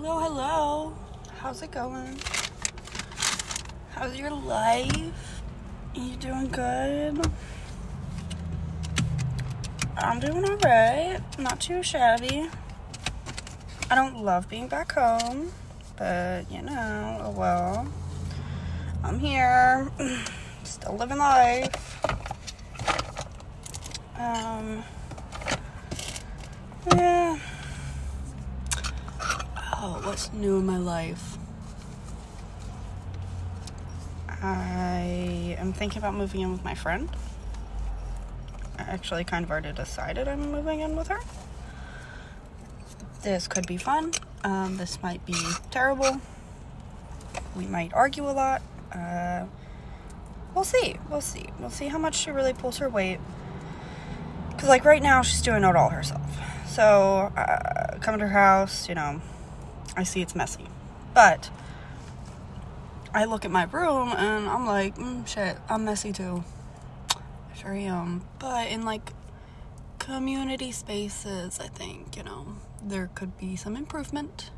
Hello, 0.00 0.20
hello. 0.20 0.92
How's 1.40 1.60
it 1.60 1.72
going? 1.72 2.16
How's 3.90 4.16
your 4.16 4.30
life? 4.30 5.42
You 5.92 6.14
doing 6.20 6.46
good? 6.46 7.20
I'm 9.96 10.20
doing 10.20 10.44
alright. 10.48 11.20
Not 11.40 11.58
too 11.58 11.82
shabby. 11.82 12.48
I 13.90 13.96
don't 13.96 14.22
love 14.22 14.48
being 14.48 14.68
back 14.68 14.92
home, 14.92 15.50
but 15.96 16.48
you 16.48 16.62
know, 16.62 17.18
oh 17.20 17.30
well. 17.32 17.92
I'm 19.02 19.18
here. 19.18 19.90
Still 20.62 20.96
living 20.96 21.18
life. 21.18 22.06
Um, 24.16 24.84
yeah. 26.94 27.17
Oh, 29.80 30.00
what's 30.02 30.32
new 30.32 30.58
in 30.58 30.66
my 30.66 30.76
life? 30.76 31.38
I 34.28 35.56
am 35.56 35.72
thinking 35.72 35.98
about 35.98 36.14
moving 36.14 36.40
in 36.40 36.50
with 36.50 36.64
my 36.64 36.74
friend. 36.74 37.08
I 38.76 38.82
actually 38.82 39.22
kind 39.22 39.44
of 39.44 39.52
already 39.52 39.70
decided 39.70 40.26
I'm 40.26 40.50
moving 40.50 40.80
in 40.80 40.96
with 40.96 41.06
her. 41.06 41.20
This 43.22 43.46
could 43.46 43.68
be 43.68 43.76
fun. 43.76 44.14
Um, 44.42 44.78
this 44.78 45.00
might 45.00 45.24
be 45.24 45.36
terrible. 45.70 46.20
We 47.54 47.66
might 47.66 47.94
argue 47.94 48.28
a 48.28 48.32
lot. 48.32 48.62
Uh, 48.92 49.44
we'll 50.56 50.64
see. 50.64 50.96
We'll 51.08 51.20
see. 51.20 51.50
We'll 51.60 51.70
see 51.70 51.86
how 51.86 51.98
much 51.98 52.16
she 52.16 52.32
really 52.32 52.52
pulls 52.52 52.78
her 52.78 52.88
weight. 52.88 53.20
Because, 54.50 54.68
like, 54.68 54.84
right 54.84 55.02
now, 55.02 55.22
she's 55.22 55.40
doing 55.40 55.62
it 55.62 55.76
all 55.76 55.90
herself. 55.90 56.36
So, 56.66 57.32
uh, 57.36 57.98
coming 58.00 58.18
to 58.18 58.26
her 58.26 58.32
house, 58.32 58.88
you 58.88 58.96
know, 58.96 59.20
I 59.98 60.04
see 60.04 60.22
it's 60.22 60.36
messy. 60.36 60.64
But 61.12 61.50
I 63.12 63.24
look 63.24 63.44
at 63.44 63.50
my 63.50 63.64
room 63.64 64.10
and 64.16 64.48
I'm 64.48 64.64
like, 64.64 64.96
mm, 64.96 65.26
shit, 65.26 65.56
I'm 65.68 65.84
messy 65.84 66.12
too. 66.12 66.44
I 67.16 67.56
sure 67.56 67.72
am. 67.72 68.22
But 68.38 68.68
in 68.68 68.84
like 68.84 69.12
community 69.98 70.70
spaces, 70.70 71.58
I 71.58 71.66
think, 71.66 72.16
you 72.16 72.22
know, 72.22 72.46
there 72.80 73.10
could 73.16 73.36
be 73.36 73.56
some 73.56 73.74
improvement. 73.74 74.52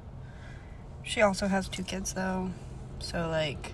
She 1.03 1.23
also 1.23 1.49
has 1.49 1.71
two 1.71 1.85
kids 1.85 2.13
though. 2.13 2.51
So, 2.99 3.27
like, 3.31 3.73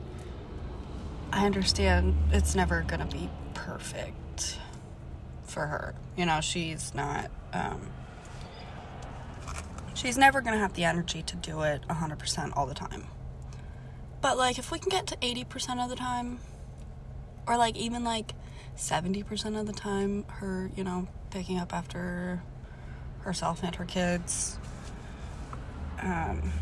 I 1.33 1.47
understand 1.47 2.15
it's 2.31 2.55
never 2.55 2.83
gonna 2.87 3.07
be 3.07 3.29
perfect 3.55 4.61
for 5.43 5.67
her. 5.67 5.97
You 6.17 6.27
know, 6.27 6.41
she's 6.41 6.95
not, 6.95 7.29
um, 7.53 7.81
she's 9.97 10.19
never 10.19 10.41
going 10.41 10.53
to 10.53 10.59
have 10.61 10.75
the 10.75 10.85
energy 10.85 11.23
to 11.23 11.37
do 11.37 11.63
it 11.63 11.83
100% 11.89 12.57
all 12.57 12.67
the 12.67 12.75
time. 12.75 13.05
But 14.21 14.37
like 14.37 14.59
if 14.59 14.71
we 14.71 14.79
can 14.79 14.91
get 14.91 15.07
to 15.09 15.17
80% 15.17 15.83
of 15.83 15.91
the 15.91 15.97
time 15.97 16.39
or 17.47 17.57
like 17.57 17.77
even 17.77 18.05
like 18.05 18.35
70% 18.77 19.59
of 19.59 19.67
the 19.67 19.73
time 19.73 20.25
her, 20.29 20.71
you 20.77 20.85
know, 20.85 21.09
picking 21.31 21.59
up 21.59 21.75
after 21.75 22.43
herself 23.21 23.63
and 23.65 23.75
her 23.75 23.85
kids 23.85 24.59
um 26.01 26.53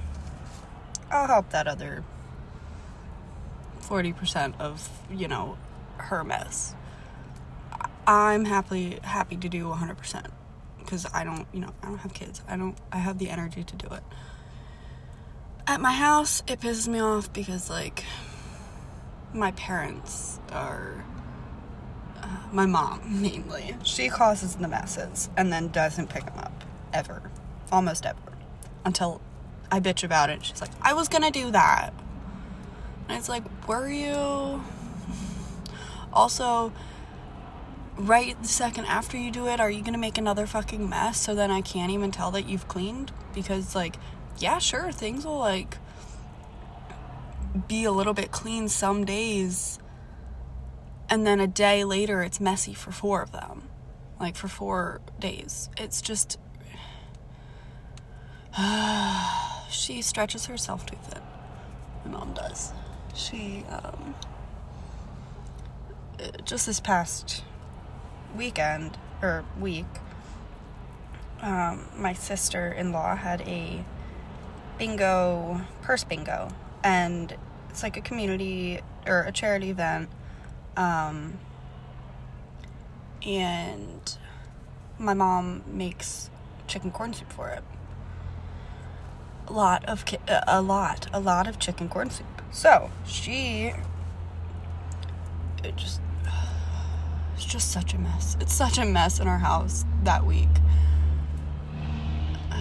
I'll 1.11 1.27
help 1.27 1.51
that 1.51 1.67
other 1.67 2.03
40% 3.83 4.59
of, 4.59 4.89
you 5.12 5.29
know, 5.29 5.59
her 5.99 6.25
mess. 6.25 6.75
I'm 8.07 8.47
happy 8.47 8.99
happy 9.03 9.37
to 9.37 9.49
do 9.49 9.67
100% 9.67 10.27
because 10.85 11.07
I 11.13 11.25
don't, 11.25 11.47
you 11.53 11.61
know, 11.61 11.73
I 11.83 11.87
don't 11.87 11.99
have 11.99 12.15
kids. 12.15 12.43
I 12.49 12.57
don't, 12.57 12.77
I 12.93 12.99
have 12.99 13.19
the 13.19 13.31
energy 13.31 13.65
to 13.65 13.77
do 13.77 13.89
it. 13.89 14.03
At 15.67 15.81
my 15.81 15.93
house, 15.93 16.43
it 16.47 16.61
pisses 16.61 16.89
me 16.89 17.01
off 17.01 17.33
because, 17.33 17.71
like, 17.71 18.05
my 19.33 19.53
parents 19.53 20.39
are, 20.53 21.05
uh, 22.23 22.39
my 22.53 22.67
mom 22.67 23.00
mainly. 23.23 23.77
She 23.83 24.09
causes 24.09 24.56
the 24.56 24.69
messes 24.69 25.31
and 25.37 25.53
then 25.53 25.69
doesn't 25.69 26.11
pick 26.11 26.27
them 26.27 26.39
up 26.39 26.65
ever, 26.93 27.31
almost 27.73 28.05
ever, 28.05 28.19
until 28.84 29.21
I 29.73 29.81
bitch 29.81 30.05
about 30.05 30.31
it. 30.31 30.44
She's 30.44 30.61
like, 30.61 30.71
I 30.83 30.93
was 30.93 31.09
gonna 31.09 31.31
do 31.31 31.50
that. 31.50 31.93
And 33.09 33.19
it's 33.19 33.28
like, 33.28 33.44
were 33.69 33.89
you? 33.89 34.62
Also, 36.12 36.73
right 37.97 38.41
the 38.41 38.49
second 38.49 38.87
after 38.87 39.16
you 39.16 39.31
do 39.31 39.47
it, 39.49 39.60
are 39.60 39.71
you 39.71 39.82
gonna 39.82 39.99
make 39.99 40.19
another 40.19 40.47
fucking 40.47 40.88
mess 40.88 41.21
so 41.21 41.34
then 41.34 41.50
I 41.50 41.60
can't 41.60 41.91
even 41.91 42.10
tell 42.10 42.31
that 42.32 42.49
you've 42.49 42.69
cleaned? 42.69 43.12
Because, 43.34 43.75
like, 43.75 43.97
yeah, 44.38 44.59
sure, 44.59 44.93
things 44.93 45.25
will, 45.25 45.38
like, 45.38 45.78
be 47.69 47.84
a 47.84 47.93
little 47.93 48.15
bit 48.15 48.32
clean 48.32 48.69
some 48.69 49.05
days, 49.05 49.78
and 51.09 51.27
then 51.27 51.41
a 51.41 51.47
day 51.47 51.84
later 51.84 52.22
it's 52.22 52.41
messy 52.41 52.75
for 52.75 52.91
four 52.91 53.22
of 53.22 53.32
them. 53.32 53.69
Like, 54.19 54.37
for 54.37 54.49
four 54.49 55.00
days. 55.19 55.69
It's 55.76 56.00
just. 56.00 56.38
she 59.71 60.00
stretches 60.03 60.47
herself 60.47 60.87
too 60.87 60.97
thin. 61.03 61.22
My 62.05 62.19
mom 62.19 62.34
does. 62.34 62.72
She, 63.15 63.65
um. 63.69 64.15
Just 66.44 66.66
this 66.66 66.81
past 66.81 67.43
weekend 68.37 68.99
or 69.22 69.45
week, 69.61 69.87
um, 71.41 71.87
my 71.97 72.12
sister 72.12 72.72
in 72.72 72.93
law 72.93 73.17
had 73.17 73.41
a 73.43 73.84
bingo, 74.78 75.61
purse 75.83 76.05
bingo, 76.05 76.49
and 76.83 77.37
it's 77.71 77.83
like 77.83 77.97
a 77.97 78.00
community 78.00 78.81
or 79.06 79.23
a 79.23 79.33
charity 79.33 79.71
event. 79.71 80.09
Um, 80.77 81.39
and 83.25 84.17
my 84.99 85.15
mom 85.15 85.62
makes 85.67 86.31
chicken 86.67 86.91
corn 86.91 87.12
soup 87.12 87.33
for 87.33 87.49
it. 87.50 87.62
A 89.47 89.53
lot 89.53 89.84
of 89.84 90.05
ki- 90.05 90.19
a 90.28 90.62
lot, 90.62 91.06
a 91.12 91.21
lot 91.21 91.47
of 91.47 91.59
chicken 91.59 91.89
corn 91.89 92.11
soup. 92.11 92.43
So 92.50 92.91
she 93.06 93.75
just 95.77 96.00
it's 97.44 97.53
just 97.53 97.72
such 97.72 97.93
a 97.93 97.99
mess. 97.99 98.38
It's 98.41 98.55
such 98.55 98.78
a 98.78 98.87
mess 98.87 99.21
in 99.21 99.28
our 99.28 99.38
house 99.38 99.84
that 100.05 100.25
week. 100.25 100.49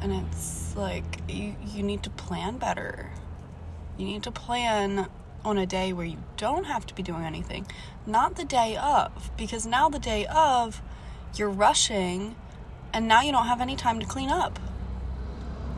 And 0.00 0.12
it's 0.12 0.76
like 0.76 1.20
you 1.28 1.56
you 1.66 1.82
need 1.82 2.02
to 2.02 2.10
plan 2.10 2.58
better. 2.58 3.10
You 3.96 4.06
need 4.06 4.22
to 4.24 4.30
plan 4.30 5.08
on 5.44 5.58
a 5.58 5.66
day 5.66 5.92
where 5.92 6.06
you 6.06 6.18
don't 6.36 6.64
have 6.64 6.86
to 6.86 6.94
be 6.94 7.02
doing 7.02 7.24
anything, 7.24 7.66
not 8.06 8.36
the 8.36 8.44
day 8.44 8.76
of, 8.76 9.30
because 9.36 9.66
now 9.66 9.88
the 9.88 9.98
day 9.98 10.26
of 10.26 10.82
you're 11.36 11.50
rushing 11.50 12.36
and 12.92 13.06
now 13.08 13.20
you 13.22 13.32
don't 13.32 13.46
have 13.46 13.60
any 13.60 13.76
time 13.76 13.98
to 14.00 14.06
clean 14.06 14.30
up. 14.30 14.58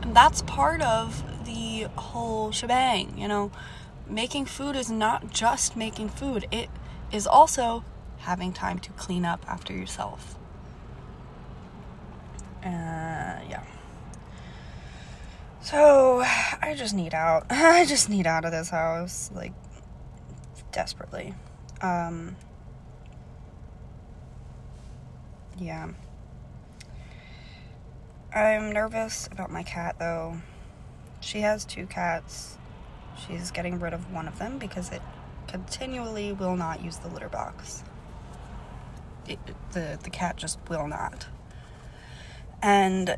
And 0.01 0.15
that's 0.15 0.41
part 0.41 0.81
of 0.81 1.23
the 1.45 1.87
whole 1.95 2.51
shebang, 2.51 3.17
you 3.17 3.27
know. 3.27 3.51
Making 4.09 4.45
food 4.45 4.75
is 4.75 4.89
not 4.89 5.31
just 5.31 5.75
making 5.75 6.09
food. 6.09 6.47
It 6.51 6.69
is 7.11 7.27
also 7.27 7.83
having 8.17 8.53
time 8.53 8.79
to 8.79 8.91
clean 8.93 9.25
up 9.25 9.45
after 9.47 9.73
yourself. 9.73 10.35
Uh, 12.63 13.39
yeah. 13.49 13.63
So, 15.61 16.21
I 16.21 16.75
just 16.77 16.95
need 16.95 17.13
out. 17.13 17.45
I 17.49 17.85
just 17.85 18.09
need 18.09 18.27
out 18.27 18.45
of 18.45 18.51
this 18.51 18.69
house, 18.69 19.29
like, 19.33 19.53
desperately. 20.71 21.33
Um, 21.81 22.35
yeah. 25.57 25.89
I'm 28.33 28.71
nervous 28.71 29.27
about 29.31 29.51
my 29.51 29.63
cat, 29.63 29.97
though. 29.99 30.37
She 31.19 31.41
has 31.41 31.65
two 31.65 31.87
cats. 31.87 32.57
She's 33.17 33.51
getting 33.51 33.79
rid 33.79 33.93
of 33.93 34.11
one 34.13 34.27
of 34.27 34.37
them 34.37 34.57
because 34.57 34.91
it 34.91 35.01
continually 35.47 36.33
will 36.33 36.55
not 36.55 36.83
use 36.83 36.97
the 36.97 37.07
litter 37.07 37.29
box. 37.29 37.83
It, 39.27 39.39
the 39.71 39.99
the 40.01 40.09
cat 40.09 40.37
just 40.37 40.59
will 40.69 40.87
not. 40.87 41.27
And 42.61 43.17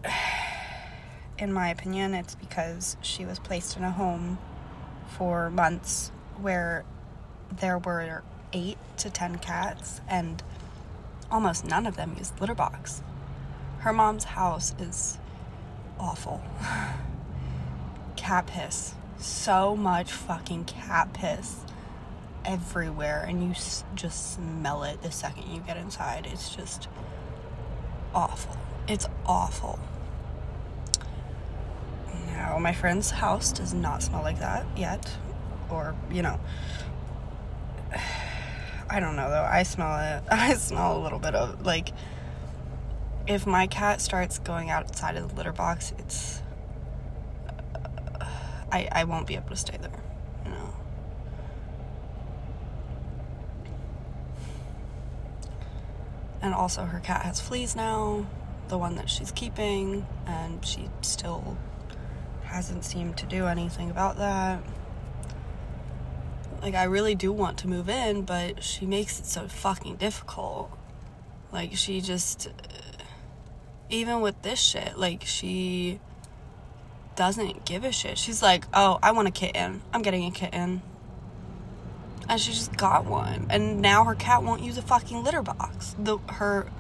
in 1.38 1.54
my 1.54 1.70
opinion, 1.70 2.14
it's 2.14 2.36
because 2.36 2.98
she 3.02 3.26
was 3.26 3.40
placed 3.40 3.78
in 3.78 3.84
a 3.84 3.92
home 3.92 4.38
for 5.08 5.50
months 5.50 6.12
where 6.42 6.84
there 7.52 7.78
were 7.78 8.24
8 8.54 8.78
to 8.98 9.10
10 9.10 9.38
cats 9.38 10.02
and 10.08 10.44
almost 11.32 11.66
none 11.66 11.86
of 11.86 11.96
them 11.96 12.16
used 12.18 12.40
litter 12.40 12.56
box. 12.56 13.02
Her 13.80 13.94
mom's 13.94 14.26
house 14.26 14.76
is 14.80 15.18
awful. 16.00 16.42
cat 18.16 18.48
piss. 18.48 18.94
So 19.18 19.76
much 19.76 20.12
fucking 20.12 20.66
cat 20.66 21.14
piss 21.14 21.62
everywhere 22.50 23.24
and 23.28 23.44
you 23.44 23.52
s- 23.52 23.84
just 23.94 24.34
smell 24.34 24.84
it 24.84 25.02
the 25.04 25.12
second 25.12 25.44
you 25.54 25.62
get 25.62 25.78
inside. 25.78 26.28
It's 26.32 26.56
just 26.56 26.90
awful. 28.14 28.58
It's 28.88 29.08
awful. 29.26 29.80
Now. 32.28 32.58
My 32.58 32.74
friend's 32.74 33.12
house 33.12 33.52
does 33.52 33.74
not 33.74 34.02
smell 34.02 34.24
like 34.24 34.40
that 34.40 34.66
yet. 34.76 35.16
Or, 35.70 35.96
you 36.12 36.24
know. 36.24 36.40
I 38.90 39.00
don't 39.00 39.16
know 39.16 39.30
though. 39.30 39.44
I 39.44 39.62
smell 39.62 40.00
it. 40.00 40.24
I 40.32 40.56
smell 40.56 40.98
a 40.98 41.02
little 41.02 41.20
bit 41.20 41.36
of 41.36 41.64
like 41.64 41.90
if 43.28 43.46
my 43.46 43.68
cat 43.68 44.02
starts 44.02 44.40
going 44.40 44.72
outside 44.72 45.16
of 45.16 45.30
the 45.30 45.36
litter 45.36 45.54
box, 45.54 45.94
it's 46.00 46.42
I 48.72 48.88
I 48.92 49.04
won't 49.04 49.28
be 49.28 49.36
able 49.36 49.50
to 49.50 49.56
stay 49.56 49.78
there, 49.80 49.92
you 50.44 50.50
know. 50.52 50.74
And 56.42 56.54
also 56.54 56.86
her 56.86 57.00
cat 57.00 57.24
has 57.24 57.42
fleas 57.42 57.76
now, 57.76 58.26
the 58.70 58.78
one 58.78 58.96
that 58.96 59.10
she's 59.10 59.32
keeping, 59.32 60.06
and 60.26 60.66
she 60.66 60.90
still 61.02 61.58
hasn't 62.44 62.84
seemed 62.84 63.18
to 63.18 63.26
do 63.26 63.46
anything 63.46 63.92
about 63.92 64.18
that. 64.18 64.62
Like 66.62 66.76
I 66.76 66.84
really 66.84 67.16
do 67.16 67.32
want 67.32 67.58
to 67.60 67.68
move 67.68 67.90
in, 67.90 68.24
but 68.24 68.64
she 68.64 68.86
makes 68.86 69.20
it 69.20 69.26
so 69.26 69.48
fucking 69.48 69.98
difficult. 69.98 70.72
Like 71.52 71.76
she 71.76 72.02
just 72.02 72.50
even 73.90 74.22
with 74.22 74.42
this 74.42 74.60
shit, 74.60 74.98
like 74.98 75.24
she 75.26 76.00
doesn't 77.16 77.66
give 77.66 77.84
a 77.84 77.92
shit. 77.92 78.18
She's 78.18 78.42
like, 78.42 78.66
"Oh, 78.74 79.00
I 79.02 79.12
want 79.12 79.28
a 79.28 79.32
kitten. 79.32 79.82
I'm 79.94 80.02
getting 80.02 80.26
a 80.26 80.32
kitten." 80.32 80.82
And 82.30 82.40
she 82.40 82.52
just 82.52 82.78
got 82.78 83.06
one. 83.06 83.48
And 83.50 83.82
now 83.82 84.06
her 84.06 84.16
cat 84.16 84.44
won't 84.44 84.62
use 84.62 84.78
a 84.78 84.82
fucking 84.82 85.24
litter 85.24 85.42
box. 85.42 85.96
The 86.00 86.20
her 86.30 86.72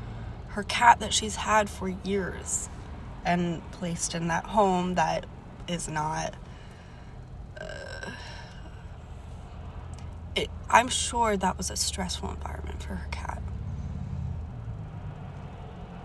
her 0.50 0.64
cat 0.64 1.00
that 1.00 1.14
she's 1.14 1.36
had 1.36 1.70
for 1.70 1.90
years 1.90 2.70
and 3.26 3.70
placed 3.72 4.16
in 4.16 4.28
that 4.30 4.46
home 4.46 4.96
that 4.96 5.26
is 5.68 5.88
not 5.90 6.34
uh, 7.60 8.12
it, 10.36 10.50
I'm 10.70 10.88
sure 10.88 11.36
that 11.38 11.58
was 11.58 11.70
a 11.70 11.76
stressful 11.76 12.30
environment 12.32 12.82
for 12.82 12.96
her 12.96 13.08
cat 13.12 13.42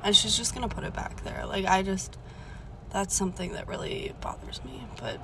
and 0.04 0.14
she's 0.14 0.36
just 0.36 0.54
gonna 0.54 0.68
put 0.68 0.84
it 0.84 0.92
back 0.92 1.24
there. 1.24 1.46
Like 1.46 1.64
I 1.64 1.82
just 1.82 2.18
that's 2.90 3.14
something 3.14 3.52
that 3.54 3.66
really 3.66 4.12
bothers 4.20 4.62
me, 4.64 4.86
but 5.00 5.18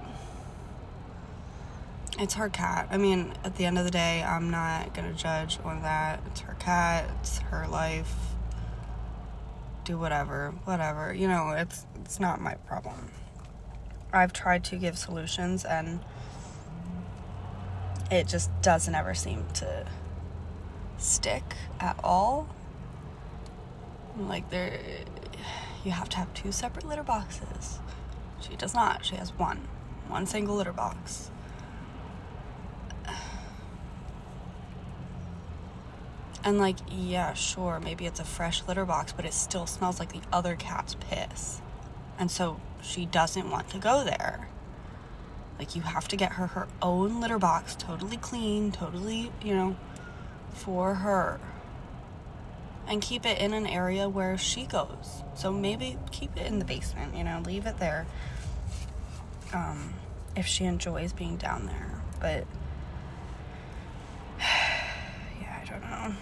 it's 2.20 2.34
her 2.34 2.50
cat. 2.50 2.86
I 2.90 2.98
mean, 2.98 3.32
at 3.44 3.56
the 3.56 3.64
end 3.64 3.78
of 3.78 3.84
the 3.84 3.90
day, 3.90 4.22
I'm 4.22 4.50
not 4.50 4.92
gonna 4.94 5.14
judge 5.14 5.58
on 5.64 5.82
that. 5.82 6.20
It's 6.26 6.40
her 6.40 6.54
cat, 6.60 7.10
it's 7.20 7.38
her 7.38 7.66
life. 7.66 8.14
Do 9.84 9.98
whatever, 9.98 10.52
whatever. 10.64 11.14
You 11.14 11.28
know, 11.28 11.50
it's 11.50 11.86
it's 11.96 12.20
not 12.20 12.40
my 12.40 12.54
problem. 12.54 13.10
I've 14.12 14.34
tried 14.34 14.64
to 14.64 14.76
give 14.76 14.98
solutions 14.98 15.64
and 15.64 16.00
it 18.10 18.28
just 18.28 18.50
doesn't 18.60 18.94
ever 18.94 19.14
seem 19.14 19.46
to 19.54 19.86
stick 20.98 21.54
at 21.78 21.98
all. 22.04 22.48
Like 24.18 24.50
there, 24.50 24.78
you 25.84 25.92
have 25.92 26.10
to 26.10 26.18
have 26.18 26.34
two 26.34 26.52
separate 26.52 26.86
litter 26.86 27.02
boxes. 27.02 27.78
She 28.40 28.56
does 28.56 28.74
not. 28.74 29.06
She 29.06 29.16
has 29.16 29.30
one, 29.38 29.68
one 30.08 30.26
single 30.26 30.56
litter 30.56 30.72
box. 30.72 31.30
And 36.42 36.58
like, 36.58 36.76
yeah, 36.90 37.34
sure, 37.34 37.80
maybe 37.82 38.06
it's 38.06 38.20
a 38.20 38.24
fresh 38.24 38.62
litter 38.66 38.84
box, 38.84 39.12
but 39.12 39.24
it 39.24 39.34
still 39.34 39.66
smells 39.66 39.98
like 39.98 40.12
the 40.12 40.22
other 40.32 40.56
cat's 40.56 40.94
piss. 40.94 41.60
And 42.18 42.30
so 42.30 42.60
she 42.82 43.06
doesn't 43.06 43.50
want 43.50 43.68
to 43.70 43.78
go 43.78 44.04
there. 44.04 44.48
Like 45.58 45.76
you 45.76 45.82
have 45.82 46.08
to 46.08 46.16
get 46.16 46.32
her 46.32 46.46
her 46.48 46.68
own 46.80 47.20
litter 47.20 47.38
box, 47.38 47.76
totally 47.76 48.16
clean, 48.16 48.72
totally, 48.72 49.30
you 49.42 49.54
know, 49.54 49.76
for 50.52 50.94
her 50.94 51.38
and 52.90 53.00
keep 53.00 53.24
it 53.24 53.38
in 53.38 53.54
an 53.54 53.68
area 53.68 54.08
where 54.08 54.36
she 54.36 54.66
goes. 54.66 55.22
So 55.36 55.52
maybe 55.52 55.96
keep 56.10 56.36
it 56.36 56.46
in 56.46 56.58
the 56.58 56.64
basement, 56.64 57.14
you 57.14 57.22
know, 57.22 57.40
leave 57.46 57.64
it 57.64 57.78
there. 57.78 58.04
Um, 59.54 59.94
if 60.34 60.44
she 60.46 60.64
enjoys 60.64 61.12
being 61.12 61.36
down 61.36 61.66
there. 61.66 62.02
But 62.20 62.46
yeah, 64.40 65.60
I 65.62 65.64
don't 65.66 65.82
know. 65.82 66.14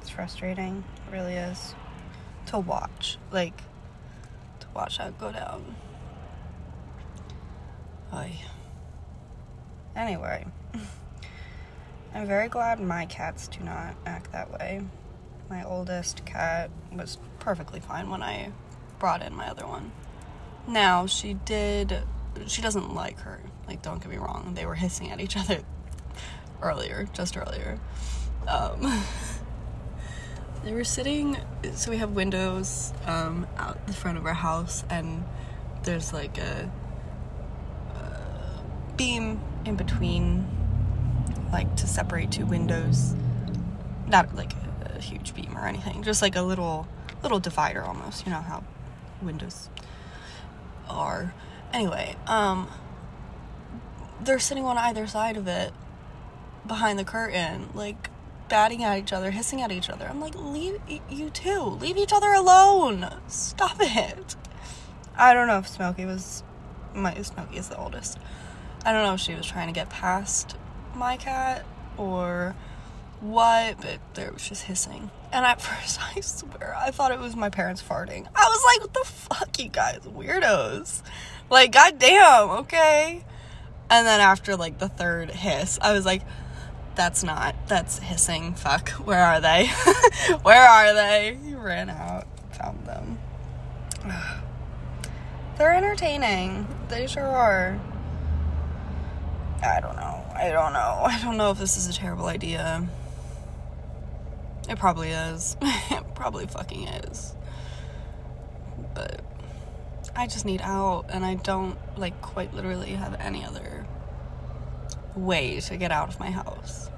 It's 0.00 0.03
frustrating. 0.14 0.84
It 1.08 1.12
really 1.12 1.34
is. 1.34 1.74
To 2.46 2.58
watch. 2.58 3.18
Like 3.30 3.56
to 4.60 4.66
watch 4.74 4.98
that 4.98 5.18
go 5.18 5.32
down. 5.32 5.76
Oy. 8.12 8.32
Anyway. 9.96 10.46
I'm 12.14 12.26
very 12.26 12.48
glad 12.48 12.80
my 12.80 13.06
cats 13.06 13.48
do 13.48 13.64
not 13.64 13.96
act 14.06 14.30
that 14.32 14.52
way 14.52 14.82
my 15.48 15.64
oldest 15.64 16.24
cat 16.24 16.70
was 16.92 17.18
perfectly 17.38 17.80
fine 17.80 18.10
when 18.10 18.22
I 18.22 18.50
brought 18.98 19.22
in 19.22 19.34
my 19.34 19.48
other 19.48 19.66
one. 19.66 19.92
Now, 20.66 21.06
she 21.06 21.34
did, 21.34 22.02
she 22.46 22.62
doesn't 22.62 22.94
like 22.94 23.18
her. 23.20 23.40
Like, 23.66 23.82
don't 23.82 24.00
get 24.00 24.10
me 24.10 24.16
wrong, 24.16 24.54
they 24.54 24.66
were 24.66 24.74
hissing 24.74 25.10
at 25.10 25.20
each 25.20 25.36
other 25.36 25.60
earlier, 26.62 27.08
just 27.12 27.36
earlier. 27.36 27.78
Um, 28.48 28.80
they 30.64 30.72
were 30.72 30.84
sitting, 30.84 31.36
so 31.74 31.90
we 31.90 31.98
have 31.98 32.12
windows 32.12 32.92
um, 33.06 33.46
out 33.58 33.86
the 33.86 33.92
front 33.92 34.16
of 34.16 34.24
our 34.24 34.34
house, 34.34 34.82
and 34.88 35.24
there's 35.82 36.12
like 36.12 36.38
a, 36.38 36.70
a 37.94 38.94
beam 38.96 39.40
in 39.66 39.76
between, 39.76 40.48
like 41.52 41.76
to 41.76 41.86
separate 41.86 42.30
two 42.30 42.46
windows. 42.46 43.14
Not 44.08 44.34
like 44.34 44.52
a 44.84 45.00
huge 45.00 45.34
beam 45.34 45.56
or 45.56 45.66
anything. 45.66 46.02
Just 46.02 46.22
like 46.22 46.36
a 46.36 46.42
little 46.42 46.88
little 47.22 47.40
divider 47.40 47.82
almost. 47.82 48.26
You 48.26 48.32
know 48.32 48.40
how 48.40 48.64
windows 49.22 49.68
are. 50.88 51.34
Anyway, 51.72 52.16
um 52.26 52.68
they're 54.22 54.38
sitting 54.38 54.64
on 54.64 54.78
either 54.78 55.06
side 55.06 55.36
of 55.36 55.46
it 55.46 55.72
behind 56.66 56.98
the 56.98 57.04
curtain, 57.04 57.68
like 57.74 58.08
batting 58.48 58.84
at 58.84 58.98
each 58.98 59.12
other, 59.12 59.30
hissing 59.30 59.62
at 59.62 59.72
each 59.72 59.90
other. 59.90 60.06
I'm 60.08 60.20
like, 60.20 60.34
leave 60.34 60.80
you 61.08 61.30
two, 61.30 61.60
leave 61.60 61.96
each 61.96 62.12
other 62.12 62.32
alone. 62.32 63.08
Stop 63.28 63.76
it. 63.80 64.36
I 65.16 65.32
don't 65.34 65.46
know 65.46 65.58
if 65.58 65.68
Smokey 65.68 66.04
was 66.04 66.42
my 66.94 67.20
Smokey 67.22 67.56
is 67.56 67.68
the 67.68 67.78
oldest. 67.78 68.18
I 68.84 68.92
don't 68.92 69.02
know 69.02 69.14
if 69.14 69.20
she 69.20 69.34
was 69.34 69.46
trying 69.46 69.68
to 69.68 69.72
get 69.72 69.88
past 69.90 70.56
my 70.94 71.16
cat 71.16 71.64
or 71.96 72.54
what, 73.20 73.80
but 73.80 73.98
there 74.14 74.32
was 74.32 74.48
just 74.48 74.64
hissing. 74.64 75.10
And 75.32 75.44
at 75.44 75.60
first, 75.60 76.00
I 76.00 76.20
swear, 76.20 76.74
I 76.76 76.90
thought 76.90 77.12
it 77.12 77.18
was 77.18 77.34
my 77.34 77.48
parents 77.48 77.82
farting. 77.82 78.26
I 78.34 78.44
was 78.44 78.62
like, 78.66 78.80
what 78.82 78.94
the 78.94 79.10
fuck, 79.10 79.58
you 79.58 79.68
guys, 79.68 80.00
weirdos. 80.00 81.02
Like, 81.50 81.72
goddamn, 81.72 82.50
okay. 82.50 83.24
And 83.90 84.06
then 84.06 84.20
after 84.20 84.56
like 84.56 84.78
the 84.78 84.88
third 84.88 85.30
hiss, 85.30 85.78
I 85.80 85.92
was 85.92 86.04
like, 86.04 86.22
that's 86.96 87.22
not, 87.22 87.54
that's 87.66 87.98
hissing. 87.98 88.54
Fuck, 88.54 88.90
where 88.90 89.22
are 89.22 89.40
they? 89.40 89.66
where 90.42 90.62
are 90.62 90.94
they? 90.94 91.38
You 91.44 91.58
ran 91.58 91.90
out, 91.90 92.26
found 92.52 92.86
them. 92.86 93.18
They're 95.58 95.72
entertaining. 95.72 96.66
They 96.88 97.06
sure 97.06 97.24
are. 97.24 97.80
I 99.62 99.80
don't 99.80 99.96
know. 99.96 100.24
I 100.34 100.50
don't 100.50 100.72
know. 100.72 101.02
I 101.04 101.20
don't 101.22 101.36
know 101.36 101.50
if 101.50 101.58
this 101.58 101.76
is 101.76 101.88
a 101.88 101.92
terrible 101.92 102.26
idea. 102.26 102.86
It 104.68 104.78
probably 104.78 105.10
is. 105.10 105.56
it 105.62 106.14
probably 106.14 106.46
fucking 106.46 106.88
is. 106.88 107.34
But 108.94 109.20
I 110.16 110.26
just 110.26 110.44
need 110.44 110.60
out 110.62 111.06
and 111.08 111.24
I 111.24 111.34
don't 111.34 111.76
like 111.98 112.20
quite 112.20 112.54
literally 112.54 112.90
have 112.90 113.14
any 113.20 113.44
other 113.44 113.83
way 115.16 115.60
to 115.60 115.76
get 115.76 115.90
out 115.90 116.08
of 116.08 116.18
my 116.18 116.30
house. 116.30 116.90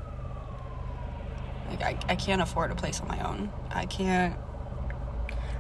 Like 1.69 1.83
I, 1.83 1.99
I 2.09 2.17
can't 2.17 2.41
afford 2.41 2.71
a 2.71 2.75
place 2.75 3.01
on 3.01 3.09
my 3.09 3.21
own. 3.21 3.51
I 3.71 3.87
can't 3.87 4.37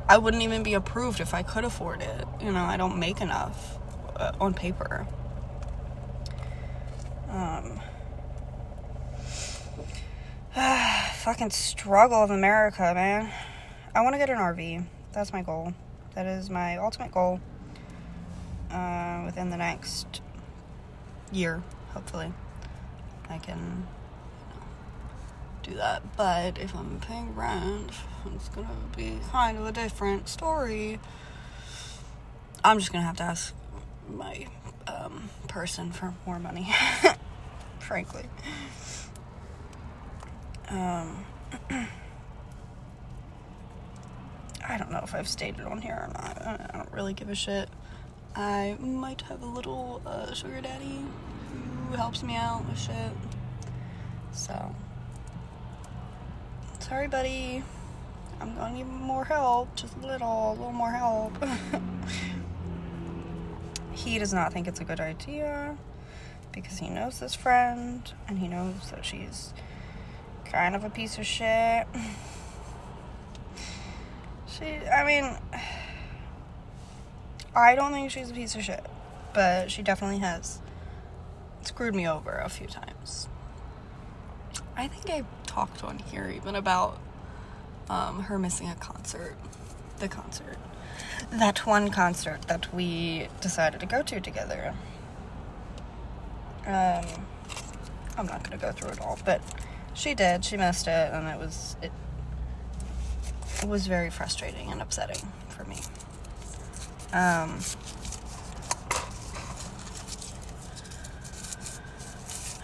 I 0.09 0.19
wouldn't 0.19 0.43
even 0.43 0.63
be 0.63 0.75
approved 0.75 1.21
if 1.21 1.35
I 1.35 1.43
could 1.43 1.65
afford 1.65 2.01
it. 2.01 2.25
You 2.41 2.53
know, 2.53 2.65
I 2.65 2.77
don't 2.77 2.99
make 2.99 3.21
enough 3.21 3.79
uh, 4.15 4.33
on 4.41 4.55
paper. 4.55 5.07
Um 7.29 7.81
fucking 11.17 11.51
struggle 11.51 12.23
of 12.23 12.31
America, 12.31 12.93
man. 12.95 13.31
I 13.95 14.01
want 14.03 14.15
to 14.15 14.19
get 14.19 14.31
an 14.31 14.37
RV. 14.39 14.85
That's 15.13 15.33
my 15.33 15.43
goal. 15.43 15.75
That 16.15 16.27
is 16.27 16.51
my 16.51 16.77
ultimate 16.79 17.11
goal. 17.11 17.41
Uh, 18.71 19.23
within 19.25 19.51
the 19.51 19.57
next 19.57 20.21
year, 21.33 21.63
hopefully, 21.93 22.33
I 23.29 23.39
can 23.39 23.87
do 25.63 25.75
that. 25.75 26.17
But 26.17 26.59
if 26.59 26.75
I'm 26.75 27.01
paying 27.01 27.35
rent, 27.35 27.91
it's 28.35 28.49
gonna 28.49 28.69
be 28.97 29.19
kind 29.31 29.59
of 29.59 29.67
a 29.67 29.73
different 29.73 30.29
story. 30.29 31.01
I'm 32.65 32.79
just 32.79 32.93
gonna 32.93 33.05
have 33.05 33.17
to 33.17 33.25
ask 33.25 33.55
my 34.09 34.47
um, 34.87 35.29
person 35.49 35.93
for 35.93 36.15
more 36.27 36.39
money, 36.39 36.73
frankly. 37.79 38.25
Um, 40.69 41.25
I 44.69 44.79
don't 44.79 44.91
know 44.91 45.01
if 45.05 45.15
I've 45.15 45.29
stated 45.29 45.61
on 45.61 45.81
here 45.81 45.95
or 45.95 46.09
not. 46.09 46.43
I 46.43 46.79
don't 46.79 46.93
really 46.93 47.15
give 47.15 47.29
a 47.29 47.35
shit. 47.35 47.69
I 48.35 48.77
might 48.81 49.23
have 49.23 49.43
a 49.43 49.47
little 49.47 50.03
uh, 50.05 50.35
sugar 50.35 50.61
daddy 50.61 51.05
who 51.89 51.97
helps 51.97 52.23
me 52.23 52.37
out 52.37 52.67
with 52.69 52.79
shit. 52.79 53.13
So, 54.33 54.75
sorry, 56.81 57.09
buddy. 57.09 57.63
I'm 58.41 58.55
gonna 58.55 58.75
need 58.75 58.85
more 58.85 59.25
help. 59.25 59.75
Just 59.77 59.97
a 59.97 60.07
little, 60.07 60.51
a 60.51 60.53
little 60.53 60.73
more 60.73 60.91
help. 60.91 61.33
he 63.93 64.19
does 64.19 64.35
not 64.35 64.53
think 64.53 64.69
it's 64.69 64.81
a 64.81 64.85
good 64.85 65.01
idea 65.01 65.77
because 66.53 66.79
he 66.79 66.89
knows 66.89 67.19
this 67.19 67.35
friend 67.35 68.13
and 68.29 68.39
he 68.39 68.49
knows 68.49 68.91
that 68.91 69.05
she's 69.05 69.53
kind 70.45 70.75
of 70.75 70.85
a 70.85 70.91
piece 70.91 71.19
of 71.19 71.27
shit. 71.27 71.87
She, 74.49 74.65
I 74.65 75.05
mean, 75.05 75.37
I 77.55 77.75
don't 77.75 77.93
think 77.93 78.11
she's 78.11 78.31
a 78.31 78.33
piece 78.33 78.55
of 78.55 78.63
shit, 78.63 78.87
but 79.35 79.71
she 79.71 79.83
definitely 79.83 80.19
has 80.19 80.61
screwed 81.67 81.95
me 81.95 82.09
over 82.09 82.33
a 82.33 82.49
few 82.49 82.67
times. 82.67 83.29
I 84.77 84.89
think 84.89 85.11
I 85.11 85.25
talked 85.47 85.83
on 85.83 85.99
here 85.99 86.33
even 86.35 86.55
about 86.55 86.99
um, 87.89 88.25
her 88.25 88.39
missing 88.39 88.69
a 88.69 88.75
concert. 88.75 89.37
The 89.99 90.09
concert. 90.09 90.59
That 91.31 91.67
one 91.67 91.91
concert 91.91 92.43
that 92.43 92.73
we 92.75 93.29
decided 93.41 93.81
to 93.81 93.87
go 93.87 94.03
to 94.03 94.21
together. 94.21 94.75
Um, 96.67 97.05
I'm 98.19 98.27
not 98.27 98.43
gonna 98.43 98.59
go 98.59 98.73
through 98.73 98.91
it 98.91 99.01
all, 99.01 99.19
but 99.25 99.41
she 99.95 100.15
did. 100.15 100.45
She 100.45 100.57
missed 100.57 100.87
it, 100.87 101.13
and 101.13 101.27
it 101.29 101.39
was 101.39 101.77
it. 101.83 101.93
It 103.63 103.69
was 103.69 103.87
very 103.87 104.11
frustrating 104.11 104.71
and 104.71 104.83
upsetting 104.83 105.33
for 105.49 105.65
me. 105.65 105.79
Um, 107.13 107.61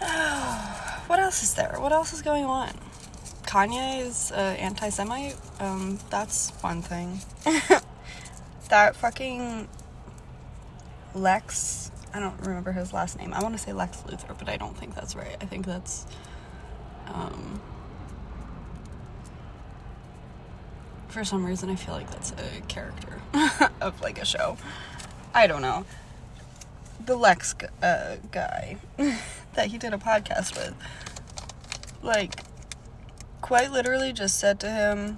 what 1.07 1.19
else 1.19 1.43
is 1.43 1.53
there? 1.53 1.75
What 1.79 1.91
else 1.91 2.13
is 2.13 2.21
going 2.21 2.45
on? 2.45 2.69
Kanye 3.43 4.01
is 4.05 4.31
uh, 4.31 4.35
anti 4.35 4.89
Semite. 4.89 5.35
Um, 5.59 5.99
that's 6.09 6.51
one 6.61 6.81
thing. 6.81 7.19
that 8.69 8.95
fucking 8.95 9.67
Lex, 11.13 11.91
I 12.13 12.19
don't 12.19 12.39
remember 12.41 12.71
his 12.71 12.93
last 12.93 13.17
name. 13.19 13.33
I 13.33 13.41
want 13.41 13.55
to 13.55 13.61
say 13.61 13.73
Lex 13.73 13.97
Luthor, 14.07 14.37
but 14.37 14.49
I 14.49 14.57
don't 14.57 14.75
think 14.75 14.95
that's 14.95 15.15
right. 15.15 15.37
I 15.39 15.45
think 15.45 15.65
that's. 15.65 16.05
Um, 17.07 17.61
for 21.09 21.23
some 21.23 21.45
reason, 21.45 21.69
I 21.69 21.75
feel 21.75 21.93
like 21.93 22.09
that's 22.09 22.31
a 22.31 22.61
character 22.67 23.21
of 23.81 24.01
like 24.01 24.19
a 24.19 24.25
show. 24.25 24.57
I 25.33 25.45
don't 25.45 25.61
know. 25.61 25.85
The 27.05 27.15
Lex 27.15 27.55
uh, 27.81 28.15
guy 28.31 28.77
that 29.53 29.67
he 29.67 29.77
did 29.77 29.93
a 29.93 29.97
podcast 29.97 30.55
with, 30.55 30.73
like, 32.01 32.35
quite 33.41 33.71
literally 33.71 34.13
just 34.13 34.39
said 34.39 34.59
to 34.61 34.69
him, 34.71 35.17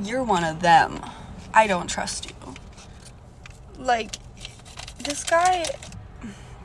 You're 0.00 0.22
one 0.22 0.44
of 0.44 0.60
them. 0.60 1.00
I 1.52 1.66
don't 1.66 1.88
trust 1.88 2.30
you. 2.30 2.54
Like, 3.76 4.16
this 4.98 5.24
guy, 5.24 5.64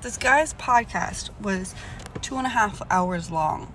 this 0.01 0.17
guy's 0.17 0.53
podcast 0.53 1.29
was 1.41 1.73
two 2.21 2.37
and 2.37 2.45
a 2.45 2.49
half 2.51 2.81
hours 2.89 3.31
long 3.31 3.73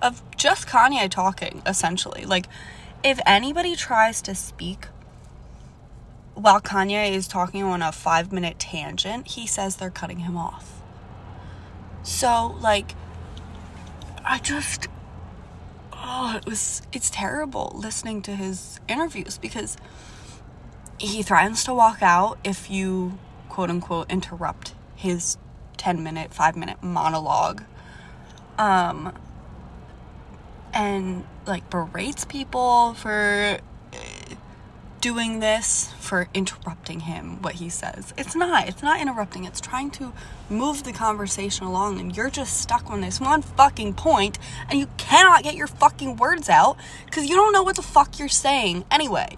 of 0.00 0.22
just 0.36 0.66
Kanye 0.66 1.10
talking, 1.10 1.62
essentially. 1.66 2.24
Like, 2.24 2.46
if 3.04 3.20
anybody 3.26 3.76
tries 3.76 4.22
to 4.22 4.34
speak 4.34 4.86
while 6.34 6.60
Kanye 6.60 7.12
is 7.12 7.28
talking 7.28 7.62
on 7.62 7.82
a 7.82 7.92
five 7.92 8.32
minute 8.32 8.58
tangent, 8.58 9.28
he 9.28 9.46
says 9.46 9.76
they're 9.76 9.90
cutting 9.90 10.20
him 10.20 10.36
off. 10.36 10.82
So, 12.02 12.56
like, 12.60 12.94
I 14.24 14.38
just. 14.38 14.88
Oh, 15.92 16.36
it 16.36 16.46
was. 16.46 16.82
It's 16.92 17.10
terrible 17.10 17.72
listening 17.74 18.22
to 18.22 18.34
his 18.34 18.80
interviews 18.88 19.38
because 19.38 19.76
he 20.98 21.22
threatens 21.22 21.64
to 21.64 21.74
walk 21.74 22.02
out 22.02 22.38
if 22.44 22.70
you, 22.70 23.18
quote 23.48 23.70
unquote, 23.70 24.10
interrupt 24.10 24.74
his 24.94 25.36
10 25.76 26.02
minute, 26.02 26.32
5 26.32 26.56
minute 26.56 26.82
monologue. 26.82 27.62
Um, 28.58 29.12
and 30.72 31.24
like 31.46 31.68
berates 31.70 32.24
people 32.24 32.94
for 32.94 33.58
doing 35.02 35.40
this 35.40 35.92
for 35.98 36.28
interrupting 36.32 37.00
him 37.00 37.42
what 37.42 37.56
he 37.56 37.68
says. 37.68 38.14
It's 38.16 38.34
not. 38.34 38.68
It's 38.68 38.82
not 38.82 39.00
interrupting. 39.00 39.44
It's 39.44 39.60
trying 39.60 39.90
to 39.92 40.12
move 40.48 40.84
the 40.84 40.92
conversation 40.92 41.66
along 41.66 41.98
and 42.00 42.16
you're 42.16 42.30
just 42.30 42.58
stuck 42.58 42.88
on 42.88 43.02
this 43.02 43.20
one 43.20 43.42
fucking 43.42 43.94
point 43.94 44.38
and 44.70 44.78
you 44.78 44.86
cannot 44.96 45.42
get 45.42 45.56
your 45.56 45.66
fucking 45.66 46.16
words 46.16 46.48
out 46.48 46.76
because 47.04 47.28
you 47.28 47.34
don't 47.34 47.52
know 47.52 47.64
what 47.64 47.76
the 47.76 47.82
fuck 47.82 48.18
you're 48.18 48.28
saying 48.28 48.84
anyway. 48.90 49.36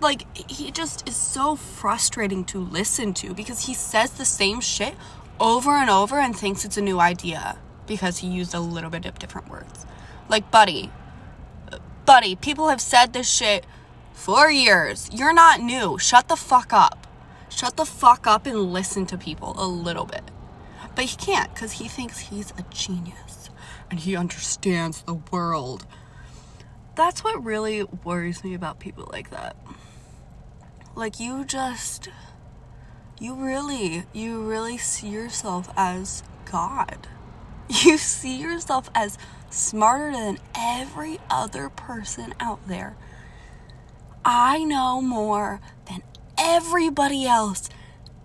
Like 0.00 0.26
he 0.50 0.72
just 0.72 1.08
is 1.08 1.16
so 1.16 1.54
frustrating 1.54 2.44
to 2.46 2.58
listen 2.58 3.14
to 3.14 3.32
because 3.32 3.66
he 3.66 3.74
says 3.74 4.10
the 4.10 4.24
same 4.24 4.60
shit 4.60 4.94
over 5.38 5.70
and 5.70 5.88
over 5.88 6.18
and 6.18 6.36
thinks 6.36 6.64
it's 6.64 6.76
a 6.76 6.82
new 6.82 6.98
idea 6.98 7.56
because 7.86 8.18
he 8.18 8.26
used 8.26 8.54
a 8.54 8.60
little 8.60 8.90
bit 8.90 9.06
of 9.06 9.18
different 9.20 9.48
words. 9.48 9.86
Like, 10.28 10.50
buddy, 10.50 10.90
buddy, 12.06 12.34
people 12.34 12.68
have 12.68 12.80
said 12.80 13.12
this 13.12 13.28
shit 13.28 13.64
for 14.20 14.50
years. 14.50 15.08
You're 15.10 15.32
not 15.32 15.60
new. 15.60 15.98
Shut 15.98 16.28
the 16.28 16.36
fuck 16.36 16.74
up. 16.74 17.06
Shut 17.48 17.78
the 17.78 17.86
fuck 17.86 18.26
up 18.26 18.44
and 18.44 18.70
listen 18.70 19.06
to 19.06 19.16
people 19.16 19.54
a 19.56 19.66
little 19.66 20.04
bit. 20.04 20.30
But 20.94 21.06
he 21.06 21.16
can't 21.16 21.52
because 21.54 21.72
he 21.72 21.88
thinks 21.88 22.18
he's 22.18 22.50
a 22.50 22.64
genius 22.70 23.48
and 23.90 23.98
he 23.98 24.14
understands 24.14 25.02
the 25.02 25.14
world. 25.14 25.86
That's 26.96 27.24
what 27.24 27.42
really 27.42 27.84
worries 28.04 28.44
me 28.44 28.52
about 28.52 28.78
people 28.78 29.08
like 29.10 29.30
that. 29.30 29.56
Like, 30.94 31.18
you 31.18 31.46
just. 31.46 32.10
You 33.18 33.34
really, 33.34 34.04
you 34.12 34.42
really 34.42 34.76
see 34.76 35.08
yourself 35.08 35.72
as 35.76 36.22
God. 36.44 37.08
You 37.84 37.98
see 37.98 38.40
yourself 38.40 38.90
as 38.96 39.16
smarter 39.48 40.10
than 40.10 40.38
every 40.56 41.20
other 41.30 41.68
person 41.68 42.34
out 42.40 42.66
there. 42.66 42.96
I 44.24 44.64
know 44.64 45.00
more 45.00 45.60
than 45.88 46.02
everybody 46.38 47.26
else. 47.26 47.68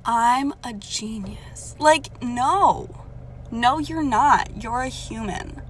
I'm 0.04 0.54
a 0.64 0.74
genius. 0.74 1.76
Like, 1.80 2.22
no. 2.22 3.04
No, 3.52 3.80
you're 3.80 4.04
not. 4.04 4.62
You're 4.62 4.82
a 4.82 4.90
human. 4.90 5.62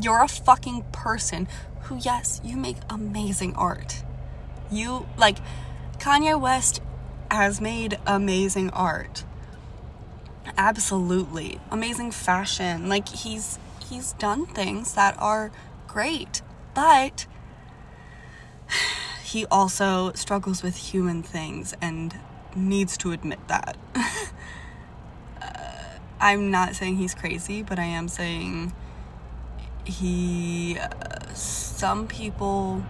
You're 0.00 0.22
a 0.22 0.28
fucking 0.28 0.84
person 0.92 1.48
who, 1.82 1.98
yes, 1.98 2.40
you 2.44 2.56
make 2.56 2.78
amazing 2.90 3.54
art. 3.54 4.02
You, 4.70 5.06
like, 5.16 5.38
Kanye 5.98 6.40
West 6.40 6.80
has 7.30 7.60
made 7.60 7.98
amazing 8.06 8.70
art. 8.70 9.24
Absolutely. 10.56 11.60
Amazing 11.70 12.10
fashion. 12.10 12.88
Like, 12.88 13.08
he's 13.08 13.58
he's 13.88 14.12
done 14.14 14.46
things 14.46 14.94
that 14.94 15.14
are 15.18 15.50
great, 15.86 16.42
but 16.74 17.26
he 19.32 19.46
also 19.46 20.12
struggles 20.12 20.62
with 20.62 20.76
human 20.76 21.22
things 21.22 21.74
and 21.80 22.14
needs 22.54 22.98
to 22.98 23.12
admit 23.12 23.38
that. 23.48 23.78
uh, 25.40 25.98
I'm 26.20 26.50
not 26.50 26.74
saying 26.74 26.96
he's 26.96 27.14
crazy, 27.14 27.62
but 27.62 27.78
I 27.78 27.84
am 27.84 28.08
saying 28.08 28.74
he. 29.84 30.76
Uh, 30.78 31.32
some 31.32 32.06
people 32.06 32.84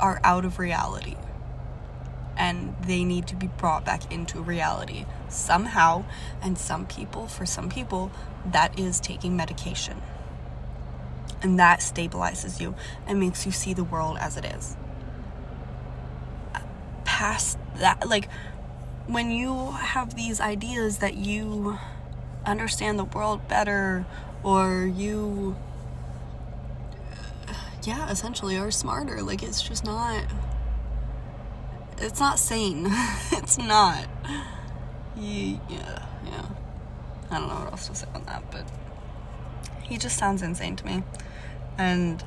are 0.00 0.20
out 0.24 0.44
of 0.44 0.58
reality 0.58 1.14
and 2.36 2.74
they 2.82 3.04
need 3.04 3.28
to 3.28 3.36
be 3.36 3.46
brought 3.46 3.84
back 3.84 4.12
into 4.12 4.40
reality 4.40 5.06
somehow. 5.28 6.04
And 6.42 6.58
some 6.58 6.84
people, 6.84 7.28
for 7.28 7.46
some 7.46 7.68
people, 7.68 8.10
that 8.44 8.76
is 8.76 8.98
taking 8.98 9.36
medication. 9.36 10.02
And 11.42 11.58
that 11.58 11.80
stabilizes 11.80 12.60
you 12.60 12.74
and 13.06 13.20
makes 13.20 13.46
you 13.46 13.52
see 13.52 13.74
the 13.74 13.84
world 13.84 14.18
as 14.20 14.36
it 14.36 14.44
is. 14.44 14.76
Past 17.04 17.58
that, 17.76 18.08
like, 18.08 18.28
when 19.06 19.30
you 19.30 19.72
have 19.72 20.14
these 20.16 20.40
ideas 20.40 20.98
that 20.98 21.14
you 21.14 21.78
understand 22.44 22.98
the 22.98 23.04
world 23.04 23.46
better 23.48 24.06
or 24.42 24.90
you 24.94 25.56
yeah 27.82 28.08
essentially 28.10 28.56
are 28.56 28.70
smarter 28.70 29.22
like 29.22 29.42
it's 29.42 29.60
just 29.60 29.84
not 29.84 30.24
it's 32.00 32.20
not 32.20 32.38
sane. 32.38 32.86
it's 33.32 33.58
not. 33.58 34.06
Yeah, 35.16 35.58
yeah. 35.68 36.46
I 37.30 37.38
don't 37.38 37.48
know 37.48 37.54
what 37.56 37.72
else 37.72 37.88
to 37.88 37.94
say 37.94 38.06
on 38.14 38.24
that, 38.24 38.50
but 38.50 38.64
he 39.82 39.98
just 39.98 40.16
sounds 40.16 40.42
insane 40.42 40.76
to 40.76 40.86
me. 40.86 41.02
And 41.78 42.22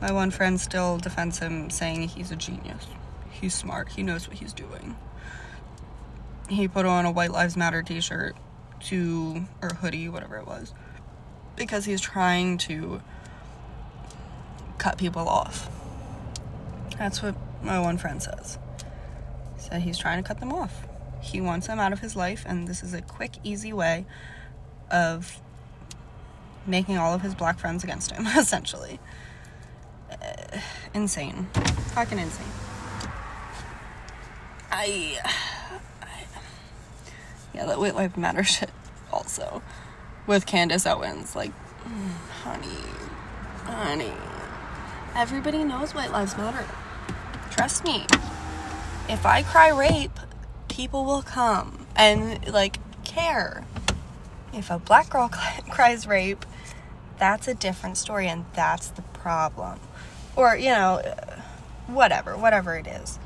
my 0.00 0.12
one 0.12 0.30
friend 0.30 0.60
still 0.60 0.98
defends 0.98 1.38
him, 1.38 1.70
saying 1.70 2.08
he's 2.08 2.30
a 2.30 2.36
genius. 2.36 2.86
He's 3.30 3.54
smart. 3.54 3.90
He 3.90 4.02
knows 4.02 4.28
what 4.28 4.38
he's 4.38 4.52
doing. 4.52 4.96
He 6.48 6.66
put 6.66 6.84
on 6.84 7.06
a 7.06 7.12
White 7.12 7.30
Lives 7.30 7.56
Matter 7.56 7.82
t 7.82 8.00
shirt 8.00 8.36
to, 8.80 9.44
or 9.62 9.68
hoodie, 9.68 10.08
whatever 10.08 10.36
it 10.36 10.46
was, 10.46 10.74
because 11.56 11.84
he's 11.84 12.00
trying 12.00 12.58
to 12.58 13.00
cut 14.78 14.98
people 14.98 15.28
off. 15.28 15.70
That's 16.98 17.22
what 17.22 17.36
my 17.62 17.78
one 17.78 17.98
friend 17.98 18.22
says. 18.22 18.58
Said 19.58 19.82
he's 19.82 19.98
trying 19.98 20.22
to 20.22 20.26
cut 20.26 20.40
them 20.40 20.52
off. 20.52 20.86
He 21.20 21.40
wants 21.40 21.66
them 21.66 21.78
out 21.78 21.92
of 21.92 22.00
his 22.00 22.16
life, 22.16 22.44
and 22.46 22.66
this 22.66 22.82
is 22.82 22.94
a 22.94 23.02
quick, 23.02 23.32
easy 23.44 23.72
way 23.72 24.06
of 24.90 25.40
making 26.66 26.98
all 26.98 27.14
of 27.14 27.22
his 27.22 27.34
black 27.34 27.58
friends 27.58 27.84
against 27.84 28.12
him, 28.12 28.26
essentially. 28.38 28.98
Uh, 30.10 30.58
insane. 30.94 31.46
Fucking 31.94 32.18
insane. 32.18 32.46
I, 34.70 35.18
I. 36.02 36.24
Yeah, 37.54 37.66
that 37.66 37.78
White 37.78 37.94
Lives 37.94 38.16
Matter 38.16 38.44
shit 38.44 38.70
also. 39.12 39.62
With 40.26 40.46
Candace 40.46 40.86
Owens. 40.86 41.34
Like, 41.34 41.52
honey. 42.42 42.68
Honey. 43.64 44.12
Everybody 45.16 45.64
knows 45.64 45.94
White 45.94 46.12
Lives 46.12 46.36
Matter. 46.36 46.64
Trust 47.50 47.84
me. 47.84 48.06
If 49.08 49.26
I 49.26 49.42
cry 49.42 49.70
rape, 49.70 50.18
people 50.68 51.04
will 51.04 51.22
come 51.22 51.86
and, 51.96 52.46
like, 52.48 52.78
care. 53.04 53.64
If 54.52 54.70
a 54.70 54.78
black 54.78 55.10
girl 55.10 55.28
cries 55.70 56.06
rape, 56.06 56.44
that's 57.20 57.46
a 57.46 57.54
different 57.54 57.96
story, 57.96 58.26
and 58.26 58.44
that's 58.54 58.88
the 58.88 59.02
problem. 59.02 59.78
Or, 60.34 60.56
you 60.56 60.70
know, 60.70 61.00
whatever, 61.86 62.36
whatever 62.36 62.74
it 62.74 62.88
is. 62.88 63.20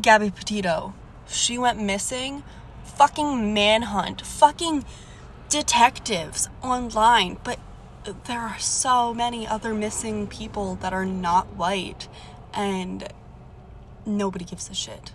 Gabby 0.00 0.30
Petito, 0.30 0.94
she 1.28 1.58
went 1.58 1.78
missing. 1.78 2.42
Fucking 2.84 3.52
manhunt. 3.52 4.24
Fucking 4.24 4.84
detectives 5.48 6.48
online. 6.62 7.38
But 7.42 7.58
there 8.26 8.40
are 8.40 8.58
so 8.58 9.12
many 9.12 9.46
other 9.46 9.74
missing 9.74 10.26
people 10.26 10.76
that 10.76 10.92
are 10.92 11.06
not 11.06 11.54
white, 11.54 12.08
and 12.54 13.12
nobody 14.06 14.44
gives 14.44 14.70
a 14.70 14.74
shit. 14.74 15.12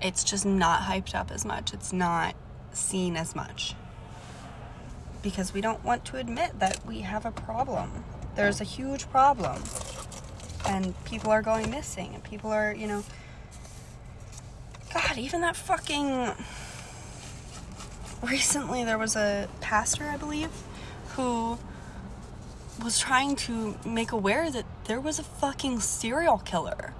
It's 0.00 0.24
just 0.24 0.44
not 0.44 0.82
hyped 0.82 1.14
up 1.14 1.30
as 1.30 1.44
much. 1.44 1.72
It's 1.72 1.92
not 1.92 2.34
seen 2.72 3.16
as 3.16 3.34
much. 3.34 3.74
Because 5.26 5.52
we 5.52 5.60
don't 5.60 5.82
want 5.84 6.04
to 6.04 6.18
admit 6.18 6.60
that 6.60 6.86
we 6.86 7.00
have 7.00 7.26
a 7.26 7.32
problem. 7.32 8.04
There's 8.36 8.60
a 8.60 8.64
huge 8.64 9.10
problem. 9.10 9.60
And 10.64 10.94
people 11.04 11.32
are 11.32 11.42
going 11.42 11.68
missing. 11.68 12.14
And 12.14 12.22
people 12.22 12.52
are, 12.52 12.72
you 12.72 12.86
know. 12.86 13.02
God, 14.94 15.18
even 15.18 15.40
that 15.40 15.56
fucking. 15.56 16.30
Recently, 18.22 18.84
there 18.84 18.98
was 18.98 19.16
a 19.16 19.48
pastor, 19.60 20.04
I 20.04 20.16
believe, 20.16 20.50
who 21.16 21.58
was 22.80 23.00
trying 23.00 23.34
to 23.34 23.74
make 23.84 24.12
aware 24.12 24.48
that 24.48 24.64
there 24.84 25.00
was 25.00 25.18
a 25.18 25.24
fucking 25.24 25.80
serial 25.80 26.38
killer 26.38 26.94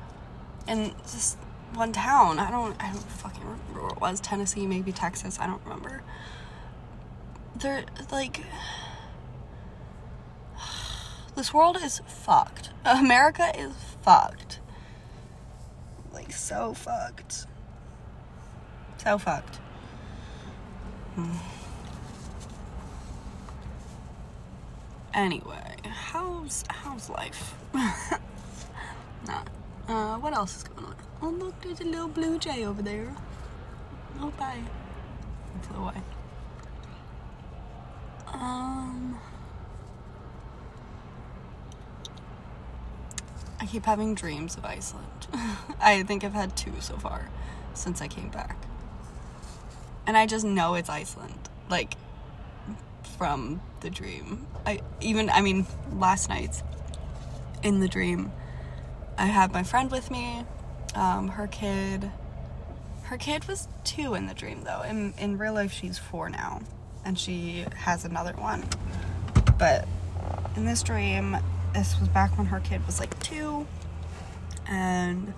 in 0.67 0.97
this 1.05 1.37
one 1.75 1.93
town. 1.93 2.41
I 2.41 2.51
don't 2.51 2.75
I 2.83 2.91
don't 2.91 3.05
fucking 3.05 3.45
remember 3.45 3.83
where 3.83 3.91
it 3.91 4.01
was. 4.01 4.19
Tennessee, 4.19 4.67
maybe 4.67 4.91
Texas, 4.91 5.39
I 5.39 5.47
don't 5.47 5.63
remember. 5.63 6.03
They're 7.59 7.85
like 8.13 8.45
this 11.37 11.55
world 11.55 11.79
is 11.83 12.01
fucked. 12.07 12.71
America 12.85 13.51
is 13.59 13.73
fucked. 14.03 14.61
Like 16.13 16.33
so 16.33 16.75
fucked. 16.75 17.47
So 18.99 19.19
fucked. 19.19 19.57
Hmm. 21.15 21.33
Anyway, 25.15 25.77
how's 25.85 26.65
how's 26.69 27.09
life? 27.09 27.55
nah. 29.27 29.43
Uh, 29.89 30.19
what 30.19 30.35
else 30.35 30.57
is 30.57 30.63
going 30.65 30.85
on? 30.85 30.97
Oh 31.23 31.29
look, 31.31 31.61
there's 31.63 31.81
a 31.81 31.85
little 31.85 32.09
blue 32.09 32.39
jay 32.39 32.67
over 32.67 32.83
there. 32.83 33.15
Oh 34.21 34.31
bye. 34.39 34.61
It 35.55 35.67
flew 35.67 35.83
away. 35.83 36.03
Um. 38.47 39.19
I 43.61 43.67
keep 43.67 43.85
having 43.85 44.15
dreams 44.15 44.57
of 44.57 44.65
Iceland. 44.65 45.27
I 45.81 46.03
think 46.05 46.25
I've 46.25 46.33
had 46.33 46.57
two 46.57 46.73
so 46.81 46.97
far 46.97 47.29
since 47.75 48.01
I 48.01 48.09
came 48.09 48.29
back. 48.29 48.57
And 50.07 50.17
I 50.17 50.27
just 50.27 50.45
know 50.45 50.75
it's 50.75 50.89
Iceland. 50.89 51.49
Like, 51.69 51.97
from 53.17 53.61
the 53.81 53.91
dream. 53.91 54.47
I 54.65 54.81
even 55.01 55.31
I 55.31 55.41
mean 55.41 55.67
last 55.93 56.29
night 56.29 56.63
in 57.63 57.81
the 57.81 57.89
dream 57.89 58.33
I 59.19 59.27
had 59.27 59.53
my 59.53 59.63
friend 59.63 59.91
with 59.91 60.11
me. 60.11 60.45
Um, 60.95 61.29
her 61.29 61.47
kid 61.47 62.11
her 63.05 63.17
kid 63.17 63.47
was 63.47 63.69
two 63.85 64.15
in 64.15 64.27
the 64.27 64.35
dream 64.35 64.63
though. 64.65 64.83
In 64.83 65.15
in 65.19 65.39
real 65.39 65.55
life 65.55 65.73
she's 65.73 65.99
four 65.99 66.29
now. 66.29 66.61
And 67.07 67.19
she 67.19 67.65
has 67.77 68.05
another 68.05 68.33
one. 68.33 68.65
But 69.59 69.89
in 70.57 70.67
this 70.67 70.83
dream, 70.83 71.39
this 71.73 71.99
was 71.99 72.09
back 72.09 72.37
when 72.37 72.49
her 72.49 72.61
kid 72.61 72.85
was 72.85 73.01
like 73.01 73.19
two. 73.23 73.67
And 74.69 75.33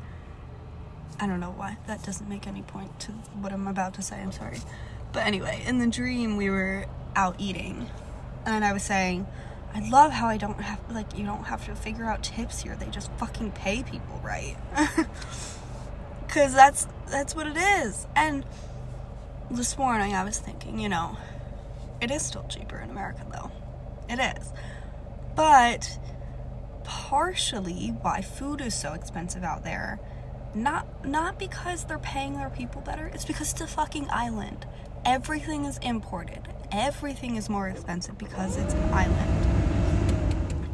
I 1.21 1.27
don't 1.27 1.41
know 1.41 1.55
why. 1.57 1.77
That 1.87 2.03
doesn't 2.03 2.29
make 2.29 2.47
any 2.47 2.63
point 2.63 2.99
to 3.01 3.13
what 3.41 3.53
I'm 3.53 3.69
about 3.69 3.95
to 3.95 4.03
say. 4.03 4.17
I'm 4.21 4.33
sorry. 4.33 4.59
But 5.13 5.27
anyway, 5.27 5.63
in 5.67 5.79
the 5.79 5.87
dream, 5.87 6.37
we 6.37 6.49
were 6.51 6.87
out 7.15 7.37
eating. 7.39 7.89
And 8.47 8.65
I 8.65 8.73
was 8.73 8.83
saying, 8.83 9.27
I 9.75 9.87
love 9.89 10.13
how 10.13 10.27
I 10.27 10.39
don't 10.39 10.61
have, 10.61 10.81
like, 10.91 11.19
you 11.19 11.25
don't 11.25 11.45
have 11.45 11.67
to 11.67 11.75
figure 11.75 12.07
out 12.07 12.23
tips 12.23 12.63
here. 12.63 12.77
They 12.77 12.87
just 12.87 13.13
fucking 13.13 13.53
pay 13.53 13.83
people 13.83 14.21
right. 14.25 14.57
Because 16.27 16.53
that's, 16.53 16.87
that's 17.09 17.35
what 17.35 17.47
it 17.47 17.57
is. 17.57 18.07
And 18.15 18.45
this 19.51 19.79
morning 19.79 20.15
I 20.15 20.25
was 20.25 20.39
thinking, 20.39 20.79
you 20.79 20.91
know, 20.91 21.17
it 22.01 22.11
is 22.11 22.23
still 22.23 22.45
cheaper 22.49 22.79
in 22.79 22.91
America, 22.91 23.27
though. 23.33 23.51
It 24.09 24.19
is. 24.39 24.53
But 25.35 25.99
partially 26.85 27.89
why 28.01 28.23
food 28.23 28.61
is 28.61 28.75
so 28.75 28.95
expensive 28.95 29.43
out 29.43 29.63
there 29.63 30.01
not 30.55 31.05
not 31.05 31.39
because 31.39 31.85
they're 31.85 31.99
paying 31.99 32.35
their 32.39 32.49
people 32.49 32.81
better 32.81 33.11
it's 33.13 33.27
because 33.27 33.53
it's 33.53 33.61
a 33.61 33.67
fucking 33.67 34.07
island 34.09 34.65
everything 35.05 35.67
is 35.67 35.77
imported 35.83 36.49
everything 36.73 37.37
is 37.37 37.51
more 37.51 37.69
expensive 37.69 38.17
because 38.17 38.57
it's 38.57 38.73
an 38.73 38.93
island 38.95 39.59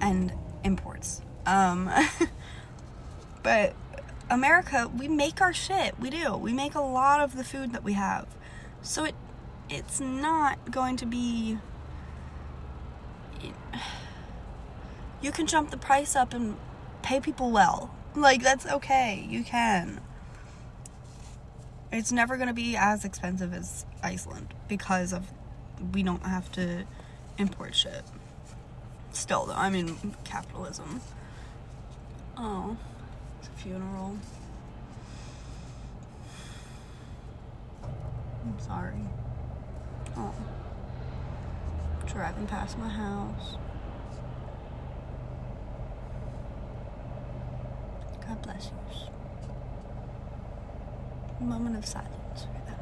and 0.00 0.32
imports. 0.62 1.22
Um, 1.46 1.90
but 3.42 3.74
America, 4.30 4.90
we 4.96 5.08
make 5.08 5.40
our 5.40 5.52
shit. 5.52 5.98
We 5.98 6.10
do. 6.10 6.36
We 6.36 6.52
make 6.52 6.74
a 6.74 6.80
lot 6.80 7.20
of 7.20 7.36
the 7.36 7.44
food 7.44 7.72
that 7.72 7.84
we 7.84 7.94
have. 7.94 8.26
So 8.82 9.04
it 9.04 9.14
it's 9.70 10.00
not 10.00 10.70
going 10.70 10.96
to 10.96 11.06
be 11.06 11.58
you 15.20 15.32
can 15.32 15.46
jump 15.46 15.70
the 15.70 15.76
price 15.76 16.14
up 16.14 16.34
and 16.34 16.56
pay 17.02 17.18
people 17.18 17.50
well. 17.50 17.94
Like 18.14 18.42
that's 18.42 18.66
okay. 18.66 19.26
You 19.28 19.42
can. 19.42 20.00
It's 21.90 22.12
never 22.12 22.36
going 22.36 22.48
to 22.48 22.54
be 22.54 22.76
as 22.76 23.04
expensive 23.04 23.54
as 23.54 23.86
Iceland 24.02 24.52
because 24.68 25.12
of 25.12 25.30
we 25.92 26.02
don't 26.02 26.24
have 26.24 26.50
to 26.52 26.84
import 27.38 27.74
shit. 27.74 28.02
Still, 29.12 29.46
though, 29.46 29.54
I 29.54 29.70
mean, 29.70 29.96
capitalism. 30.24 31.00
Oh, 32.36 32.76
it's 33.38 33.48
a 33.48 33.52
funeral. 33.52 34.16
I'm 37.82 38.58
sorry. 38.58 39.06
Oh. 40.16 40.32
Driving 42.06 42.46
past 42.46 42.78
my 42.78 42.88
house. 42.88 43.56
God 48.26 48.42
bless 48.42 48.70
you. 51.40 51.46
Moment 51.46 51.76
of 51.76 51.84
silence. 51.84 52.46
For 52.54 52.62
them. 52.66 52.78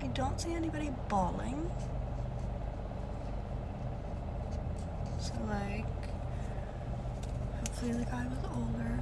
I 0.00 0.06
don't 0.08 0.40
see 0.40 0.54
anybody 0.54 0.90
bawling. 1.08 1.70
like 5.48 5.84
the 7.92 8.04
guy 8.04 8.26
was 8.26 8.38
older. 8.54 9.00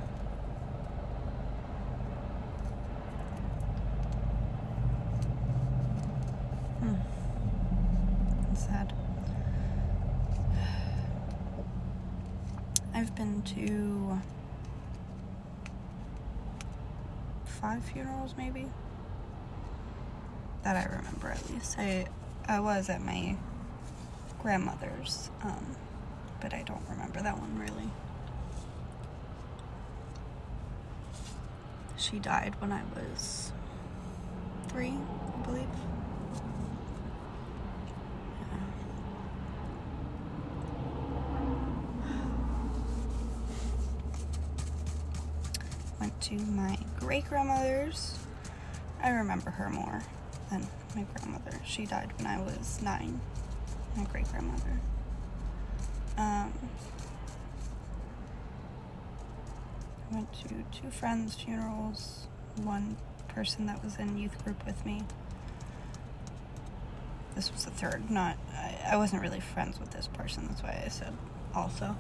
Hmm. 6.80 6.94
Sad. 8.54 8.92
I've 12.94 13.14
been 13.14 13.42
to 13.42 14.18
five 17.46 17.82
funerals 17.84 18.34
maybe 18.36 18.66
that 20.62 20.76
I 20.76 20.84
remember 20.96 21.28
at 21.28 21.48
least. 21.50 21.78
I 21.78 22.06
I 22.46 22.60
was 22.60 22.90
at 22.90 23.02
my 23.02 23.36
grandmother's, 24.42 25.30
um, 25.42 25.76
but 26.40 26.52
I 26.52 26.62
don't 26.62 26.82
remember 26.90 27.22
that 27.22 27.38
one 27.38 27.58
really. 27.58 27.90
She 32.14 32.20
died 32.20 32.54
when 32.60 32.70
I 32.70 32.80
was 32.94 33.50
three, 34.68 34.92
I 34.92 35.44
believe. 35.44 35.66
Went 45.98 46.20
to 46.20 46.36
my 46.36 46.78
great 47.00 47.28
grandmother's. 47.28 48.16
I 49.02 49.10
remember 49.10 49.50
her 49.50 49.68
more 49.68 50.00
than 50.50 50.68
my 50.94 51.02
grandmother. 51.02 51.60
She 51.64 51.84
died 51.84 52.12
when 52.18 52.28
I 52.28 52.40
was 52.40 52.80
nine. 52.80 53.20
My 53.96 54.04
great 54.04 54.30
grandmother. 54.30 54.78
Um, 56.16 56.52
I 60.03 60.03
went 60.14 60.32
to 60.32 60.80
two 60.80 60.90
friends' 60.90 61.34
funerals. 61.34 62.28
One 62.62 62.96
person 63.28 63.66
that 63.66 63.82
was 63.82 63.96
in 63.96 64.16
youth 64.16 64.42
group 64.44 64.64
with 64.64 64.86
me. 64.86 65.02
This 67.34 67.50
was 67.52 67.64
the 67.64 67.72
third. 67.72 68.10
Not 68.10 68.38
I, 68.52 68.92
I 68.92 68.96
wasn't 68.96 69.22
really 69.22 69.40
friends 69.40 69.80
with 69.80 69.90
this 69.90 70.06
person. 70.06 70.46
That's 70.48 70.62
why 70.62 70.80
I 70.84 70.88
said 70.88 71.12
also. 71.54 71.96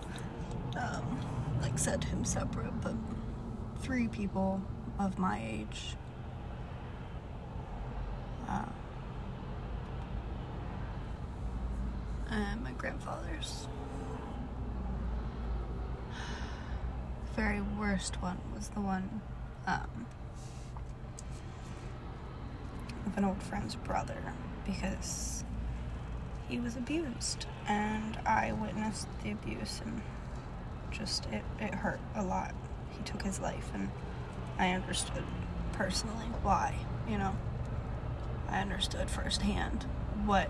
Um, 0.76 1.20
like 1.60 1.78
said 1.78 2.04
him 2.04 2.24
separate, 2.24 2.80
but 2.80 2.94
three 3.80 4.08
people 4.08 4.60
of 4.98 5.18
my 5.18 5.42
age. 5.44 5.96
Uh, 8.48 8.66
and 12.30 12.62
my 12.62 12.72
grandfather's. 12.72 13.66
Very 17.36 17.60
worst 17.60 18.22
one 18.22 18.38
was 18.54 18.68
the 18.68 18.80
one 18.80 19.20
um, 19.66 20.06
of 23.06 23.18
an 23.18 23.24
old 23.24 23.42
friend's 23.42 23.74
brother 23.74 24.16
because 24.64 25.44
he 26.48 26.60
was 26.60 26.76
abused 26.76 27.46
and 27.66 28.18
I 28.24 28.52
witnessed 28.52 29.08
the 29.22 29.32
abuse 29.32 29.80
and 29.84 30.00
just 30.92 31.26
it, 31.26 31.42
it 31.60 31.74
hurt 31.74 32.00
a 32.14 32.22
lot. 32.22 32.54
He 32.96 33.02
took 33.02 33.22
his 33.22 33.40
life 33.40 33.70
and 33.74 33.90
I 34.58 34.70
understood 34.70 35.24
personally 35.72 36.26
why, 36.42 36.74
you 37.08 37.18
know. 37.18 37.34
I 38.48 38.60
understood 38.60 39.10
firsthand 39.10 39.84
what 40.24 40.48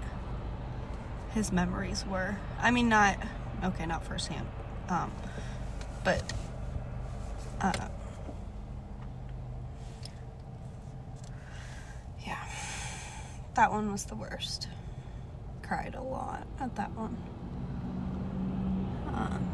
his 1.30 1.50
memories 1.50 2.04
were. 2.06 2.36
I 2.60 2.70
mean, 2.70 2.88
not 2.90 3.16
okay, 3.62 3.86
not 3.86 4.04
firsthand, 4.04 4.46
um, 4.90 5.10
but 6.04 6.22
uh, 7.64 7.72
yeah, 12.26 12.44
that 13.54 13.70
one 13.70 13.90
was 13.90 14.04
the 14.04 14.14
worst. 14.14 14.68
Cried 15.62 15.94
a 15.94 16.02
lot 16.02 16.46
at 16.60 16.76
that 16.76 16.90
one. 16.90 17.16
Um, 19.14 19.48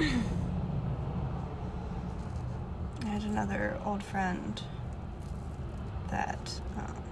I 3.04 3.06
had 3.06 3.22
another 3.22 3.78
old 3.84 4.02
friend 4.02 4.60
that 6.10 6.60
um, 6.76 7.04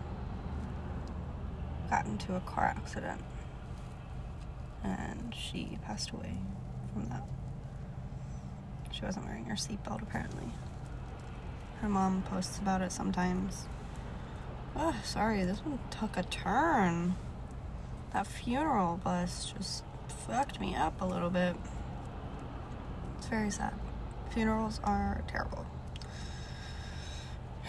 got 1.88 2.06
into 2.06 2.34
a 2.34 2.40
car 2.40 2.64
accident 2.64 3.20
and 4.82 5.32
she 5.38 5.78
passed 5.84 6.10
away 6.10 6.34
from 6.92 7.08
that. 7.10 7.22
She 9.02 9.06
wasn't 9.06 9.26
wearing 9.26 9.46
her 9.46 9.56
seatbelt 9.56 10.00
apparently. 10.00 10.52
Her 11.80 11.88
mom 11.88 12.22
posts 12.22 12.58
about 12.58 12.82
it 12.82 12.92
sometimes. 12.92 13.66
Oh, 14.76 14.94
sorry, 15.02 15.44
this 15.44 15.58
one 15.58 15.80
took 15.90 16.16
a 16.16 16.22
turn. 16.22 17.16
That 18.12 18.28
funeral 18.28 19.00
bus 19.02 19.52
just 19.58 19.82
fucked 20.06 20.60
me 20.60 20.76
up 20.76 21.00
a 21.00 21.04
little 21.04 21.30
bit. 21.30 21.56
It's 23.18 23.26
very 23.26 23.50
sad. 23.50 23.74
Funerals 24.30 24.80
are 24.84 25.24
terrible. 25.26 25.66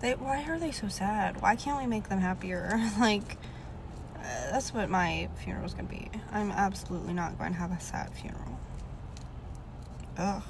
They, 0.00 0.16
why 0.16 0.42
are 0.48 0.58
they 0.58 0.72
so 0.72 0.88
sad? 0.88 1.40
Why 1.40 1.54
can't 1.54 1.80
we 1.80 1.86
make 1.86 2.08
them 2.08 2.18
happier? 2.18 2.76
like, 2.98 3.36
uh, 4.16 4.50
that's 4.50 4.74
what 4.74 4.90
my 4.90 5.28
funeral 5.36 5.64
is 5.64 5.74
gonna 5.74 5.86
be. 5.86 6.10
I'm 6.32 6.50
absolutely 6.50 7.12
not 7.12 7.38
going 7.38 7.52
to 7.52 7.58
have 7.60 7.70
a 7.70 7.78
sad 7.78 8.12
funeral. 8.12 8.58
Ugh. 10.18 10.42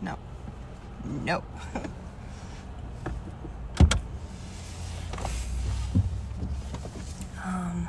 No. 0.00 0.16
No. 1.24 1.42
um. 7.44 7.88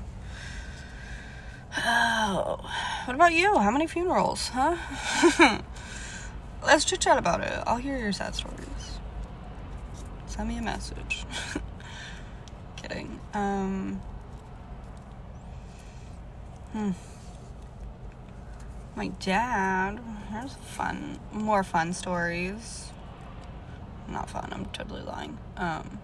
Oh. 1.77 2.59
What 3.05 3.15
about 3.15 3.33
you? 3.33 3.57
How 3.57 3.71
many 3.71 3.87
funerals, 3.87 4.49
huh? 4.49 4.75
Let's 6.63 6.83
chit 6.83 6.99
chat 6.99 7.17
about 7.17 7.41
it. 7.41 7.63
I'll 7.67 7.77
hear 7.77 7.97
your 7.97 8.11
sad 8.11 8.35
stories. 8.35 8.99
Send 10.25 10.49
me 10.49 10.57
a 10.57 10.61
message. 10.61 11.25
Kidding. 12.75 13.19
Um. 13.33 14.01
Hmm. 16.71 16.91
My 18.95 19.07
dad. 19.07 19.99
There's 20.31 20.53
fun, 20.53 21.19
more 21.31 21.63
fun 21.63 21.93
stories. 21.93 22.91
Not 24.07 24.29
fun. 24.29 24.49
I'm 24.51 24.65
totally 24.67 25.01
lying. 25.01 25.37
Um. 25.57 25.99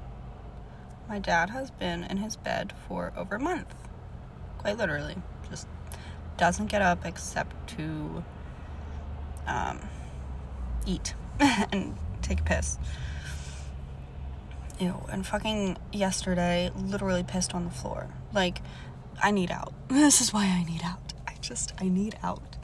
My 1.12 1.20
dad 1.20 1.50
has 1.50 1.72
been 1.72 2.06
in 2.06 2.16
his 2.18 2.38
bed 2.38 2.72
for 2.88 3.12
over 3.18 3.36
a 3.36 3.40
month. 3.40 3.76
Quite 4.60 4.78
literally. 4.78 5.18
Just 5.50 5.68
doesn't 6.38 6.68
get 6.68 6.82
up 6.82 7.06
except 7.06 7.68
to 7.76 8.24
um, 9.46 9.82
eat 10.86 11.14
and 11.40 11.98
take 12.22 12.40
a 12.40 12.44
piss. 12.44 12.78
Ew. 14.80 15.04
And 15.12 15.28
fucking 15.28 15.78
yesterday, 15.92 16.72
literally 16.78 17.24
pissed 17.24 17.54
on 17.54 17.66
the 17.66 17.72
floor. 17.72 18.08
Like, 18.34 18.62
I 19.22 19.32
need 19.32 19.52
out. 19.52 19.74
This 19.90 20.22
is 20.22 20.32
why 20.32 20.46
I 20.46 20.64
need 20.64 20.82
out. 20.82 21.12
I 21.28 21.34
just, 21.42 21.74
I 21.78 21.90
need 21.90 22.18
out. 22.24 22.56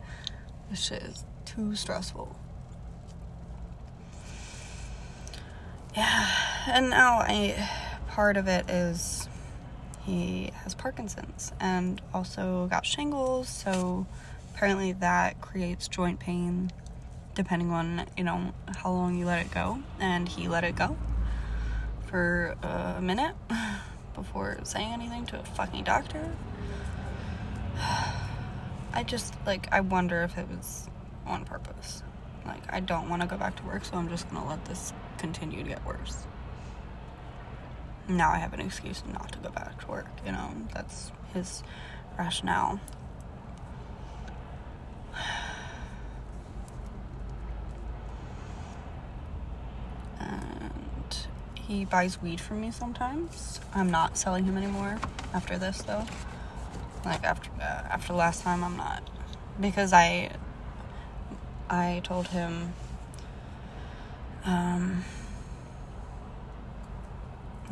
This 0.70 0.86
shit 0.86 1.02
is 1.04 1.24
too 1.46 1.76
stressful. 1.76 2.36
Yeah. 5.96 6.30
And 6.68 6.90
now 6.90 7.20
I, 7.20 7.70
part 8.10 8.38
of 8.38 8.48
it 8.48 8.70
is 8.70 9.28
he 10.04 10.52
has 10.64 10.76
Parkinson's 10.76 11.54
and 11.60 12.02
also 12.14 12.68
got 12.70 12.86
shingles. 12.86 13.48
So 13.48 14.06
apparently 14.54 14.92
that 14.94 15.42
creates 15.42 15.88
joint 15.88 16.20
pain 16.20 16.72
depending 17.36 17.72
on, 17.72 18.06
you 18.18 18.24
know, 18.24 18.52
how 18.78 18.92
long 18.92 19.16
you 19.16 19.26
let 19.26 19.46
it 19.46 19.52
go. 19.52 19.80
And 20.00 20.28
he 20.28 20.48
let 20.48 20.64
it 20.64 20.76
go 20.76 20.98
for 22.08 22.56
a 22.64 23.02
minute 23.02 23.36
before 24.16 24.60
saying 24.64 24.92
anything 24.92 25.26
to 25.28 25.40
a 25.40 25.44
fucking 25.44 25.84
doctor. 25.84 26.32
I 28.98 29.04
just, 29.04 29.36
like, 29.46 29.72
I 29.72 29.82
wonder 29.82 30.24
if 30.24 30.40
it 30.40 30.50
was 30.50 30.90
on 31.28 31.46
purpose. 31.46 32.02
Like, 32.48 32.64
I 32.74 32.80
don't 32.80 33.10
want 33.10 33.22
to 33.22 33.28
go 33.28 33.38
back 33.38 33.56
to 33.58 33.64
work, 33.64 33.86
so 33.86 33.96
I'm 33.96 34.10
just 34.10 34.28
gonna 34.28 34.50
let 34.50 34.66
this 34.66 34.92
continue 35.20 35.62
to 35.62 35.70
get 35.70 35.86
worse. 35.86 36.26
Now 38.08 38.32
I 38.32 38.38
have 38.38 38.54
an 38.54 38.60
excuse 38.60 39.04
not 39.14 39.32
to 39.34 39.38
go 39.38 39.50
back 39.50 39.80
to 39.82 39.88
work, 39.88 40.08
you 40.26 40.32
know? 40.32 40.52
That's 40.74 41.12
his 41.32 41.62
rationale. 42.18 42.80
And 50.20 51.18
he 51.54 51.86
buys 51.86 52.20
weed 52.20 52.42
from 52.42 52.62
me 52.62 52.72
sometimes. 52.72 53.60
I'm 53.76 53.92
not 53.92 54.18
selling 54.18 54.46
him 54.46 54.58
anymore 54.58 54.98
after 55.36 55.60
this, 55.60 55.84
though. 55.84 56.04
Like 57.06 57.24
after 57.24 57.50
uh, 57.60 57.88
after 57.90 58.14
last 58.14 58.44
time, 58.44 58.64
I'm 58.64 58.78
not. 58.78 59.10
Because 59.60 59.94
I 59.94 60.32
I 61.70 62.02
told 62.04 62.28
him 62.30 62.74
um 64.46 65.04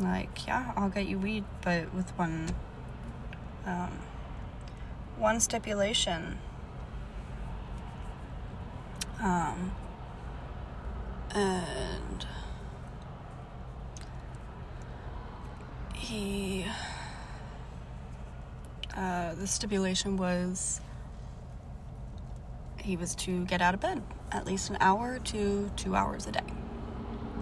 like 0.00 0.46
yeah 0.46 0.72
I'll 0.76 0.90
get 0.90 1.06
you 1.06 1.18
weed 1.18 1.44
but 1.62 1.94
with 1.94 2.10
one 2.18 2.50
um 3.64 3.98
one 5.16 5.40
stipulation. 5.40 6.38
Um 9.20 9.72
and 11.34 12.26
he 15.94 16.66
uh, 18.96 19.34
the 19.34 19.46
stipulation 19.46 20.16
was 20.16 20.80
he 22.82 22.96
was 22.96 23.14
to 23.16 23.44
get 23.46 23.60
out 23.60 23.74
of 23.74 23.80
bed 23.80 24.02
at 24.32 24.46
least 24.46 24.70
an 24.70 24.76
hour 24.80 25.18
to 25.18 25.70
two 25.76 25.94
hours 25.94 26.26
a 26.26 26.32
day. 26.32 26.40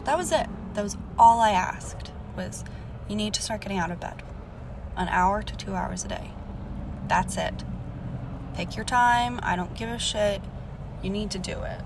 That 0.04 0.16
was 0.16 0.32
it. 0.32 0.46
That 0.74 0.82
was 0.82 0.96
all 1.18 1.40
I 1.40 1.50
asked 1.50 2.12
was 2.36 2.64
you 3.08 3.16
need 3.16 3.34
to 3.34 3.42
start 3.42 3.60
getting 3.60 3.78
out 3.78 3.90
of 3.90 4.00
bed. 4.00 4.22
An 4.96 5.08
hour 5.08 5.42
to 5.42 5.56
two 5.56 5.74
hours 5.74 6.04
a 6.04 6.08
day. 6.08 6.30
That's 7.08 7.36
it. 7.36 7.64
Take 8.54 8.76
your 8.76 8.84
time. 8.84 9.40
I 9.42 9.56
don't 9.56 9.74
give 9.74 9.88
a 9.88 9.98
shit. 9.98 10.40
You 11.02 11.10
need 11.10 11.30
to 11.32 11.38
do 11.38 11.62
it. 11.62 11.80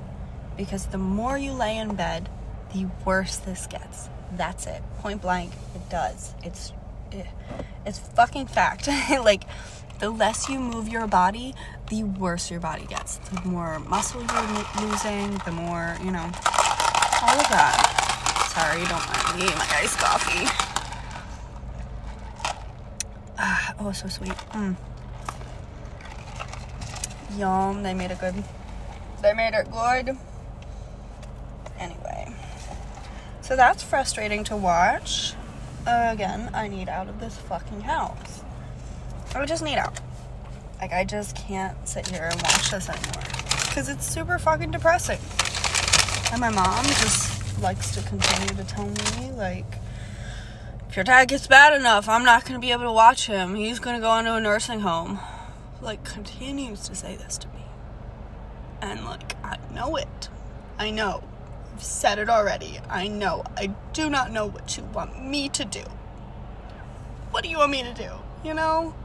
Because 0.57 0.87
the 0.87 0.99
more 0.99 1.39
you 1.39 1.53
lay 1.53 1.77
in 1.77 1.95
bed, 1.95 2.29
the 2.73 2.87
worse 3.05 3.37
this 3.37 3.67
gets. 3.67 4.09
That's 4.33 4.67
it. 4.67 4.83
Point 4.99 5.23
blank, 5.23 5.53
it 5.75 5.89
does. 5.89 6.35
It's 6.43 6.71
it, 6.71 6.75
it's 7.87 7.99
fucking 7.99 8.47
fact. 8.47 8.87
like 9.11 9.45
the 9.99 10.11
less 10.11 10.49
you 10.49 10.59
move 10.59 10.89
your 10.89 11.07
body, 11.07 11.55
the 11.89 12.05
worse 12.05 12.51
your 12.51 12.61
body 12.61 12.87
gets. 12.87 13.19
The 13.19 13.41
more 13.43 13.79
muscle 13.81 14.21
you're 14.23 14.89
losing, 14.89 15.39
the 15.45 15.53
more, 15.53 15.97
you 16.05 16.11
know, 16.11 16.31
all 17.23 17.39
of 17.39 17.49
that. 17.51 17.99
Sorry, 18.55 18.85
don't 18.85 19.07
mind 19.09 19.41
me, 19.41 19.47
my 19.57 19.69
iced 19.81 19.99
coffee. 19.99 20.47
Ah, 23.39 23.75
oh, 23.79 23.93
so 23.93 24.09
sweet. 24.09 24.33
Mm. 24.53 24.77
Yum, 27.37 27.83
they 27.83 27.95
made 27.95 28.11
it 28.11 28.19
good. 28.19 28.35
They 29.23 29.33
made 29.33 29.55
it 29.55 29.71
good. 29.71 30.17
Anyway. 31.79 32.35
So 33.43 33.57
that's 33.57 33.83
frustrating 33.83 34.45
to 34.45 34.57
watch. 34.57 35.35
Uh, 35.89 36.11
again, 36.13 36.51
I 36.53 36.69
need 36.69 36.91
out 36.91 37.09
of 37.09 37.19
this 37.19 37.35
fucking 37.39 37.81
house. 37.81 38.43
I 39.35 39.47
just 39.47 39.65
need 39.65 39.79
out. 39.79 39.99
Like, 40.83 40.93
I 40.93 41.03
just 41.03 41.35
can't 41.35 41.89
sit 41.89 42.09
here 42.09 42.29
and 42.31 42.43
watch 42.43 42.71
this 42.71 42.91
anymore. 42.91 43.23
Because 43.67 43.89
it's 43.89 44.07
super 44.07 44.39
fucking 44.39 44.71
depressing. 44.71 45.19
And 46.31 46.43
my 46.43 46.51
mom 46.51 46.85
just 46.85 47.59
likes 47.63 47.93
to 47.93 48.03
continue 48.03 48.55
to 48.55 48.65
tell 48.65 48.85
me, 48.85 49.33
like, 49.33 49.65
if 50.91 50.95
your 50.95 51.07
dad 51.07 51.29
gets 51.29 51.47
bad 51.47 51.73
enough, 51.73 52.07
I'm 52.07 52.23
not 52.23 52.45
going 52.45 52.61
to 52.61 52.65
be 52.65 52.71
able 52.71 52.85
to 52.85 52.93
watch 52.93 53.27
him. 53.27 53.55
He's 53.55 53.79
going 53.79 53.97
to 53.97 54.03
go 54.03 54.19
into 54.19 54.35
a 54.35 54.41
nursing 54.43 54.81
home. 54.81 55.19
Like, 55.81 56.05
continues 56.05 56.87
to 56.89 56.95
say 56.95 57.17
this 57.17 57.39
to 57.39 57.49
me. 57.49 57.63
And, 58.83 59.07
like, 59.07 59.43
I 59.43 59.57
know 59.73 59.97
it. 59.97 60.29
I 60.79 60.91
know. 60.91 61.25
I've 61.79 61.85
said 61.85 62.19
it 62.19 62.29
already. 62.29 62.81
I 62.91 63.07
know. 63.07 63.45
I 63.57 63.69
do 63.93 64.11
not 64.11 64.33
know 64.33 64.47
what 64.47 64.77
you 64.77 64.83
want 64.83 65.25
me 65.25 65.49
to 65.51 65.65
do. 65.65 65.85
What 67.31 67.45
do 67.45 67.51
you 67.51 67.59
want 67.59 67.71
me 67.71 67.85
to 67.85 67.95
do? 67.95 68.11
You 68.43 68.55
know? 68.55 68.97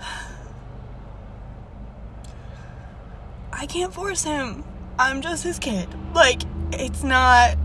I 3.52 3.66
can't 3.66 3.92
force 3.92 4.24
him. 4.24 4.64
I'm 4.98 5.20
just 5.20 5.44
his 5.44 5.58
kid. 5.58 5.86
Like, 6.14 6.44
it's 6.72 7.04
not. 7.04 7.58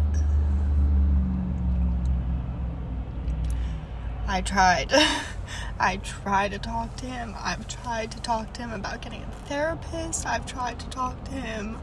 I 4.28 4.42
tried. 4.42 4.92
I 5.80 6.02
tried 6.04 6.52
to 6.52 6.60
talk 6.60 6.98
to 6.98 7.06
him. 7.06 7.34
I've 7.40 7.66
tried 7.70 8.12
to 8.12 8.20
talk 8.20 8.52
to 8.56 8.62
him 8.62 8.74
about 8.74 9.02
getting 9.02 9.24
a 9.24 9.32
therapist. 9.48 10.26
I've 10.26 10.46
tried 10.46 10.82
to 10.82 10.90
talk 10.90 11.24
to 11.24 11.32
him. 11.32 11.78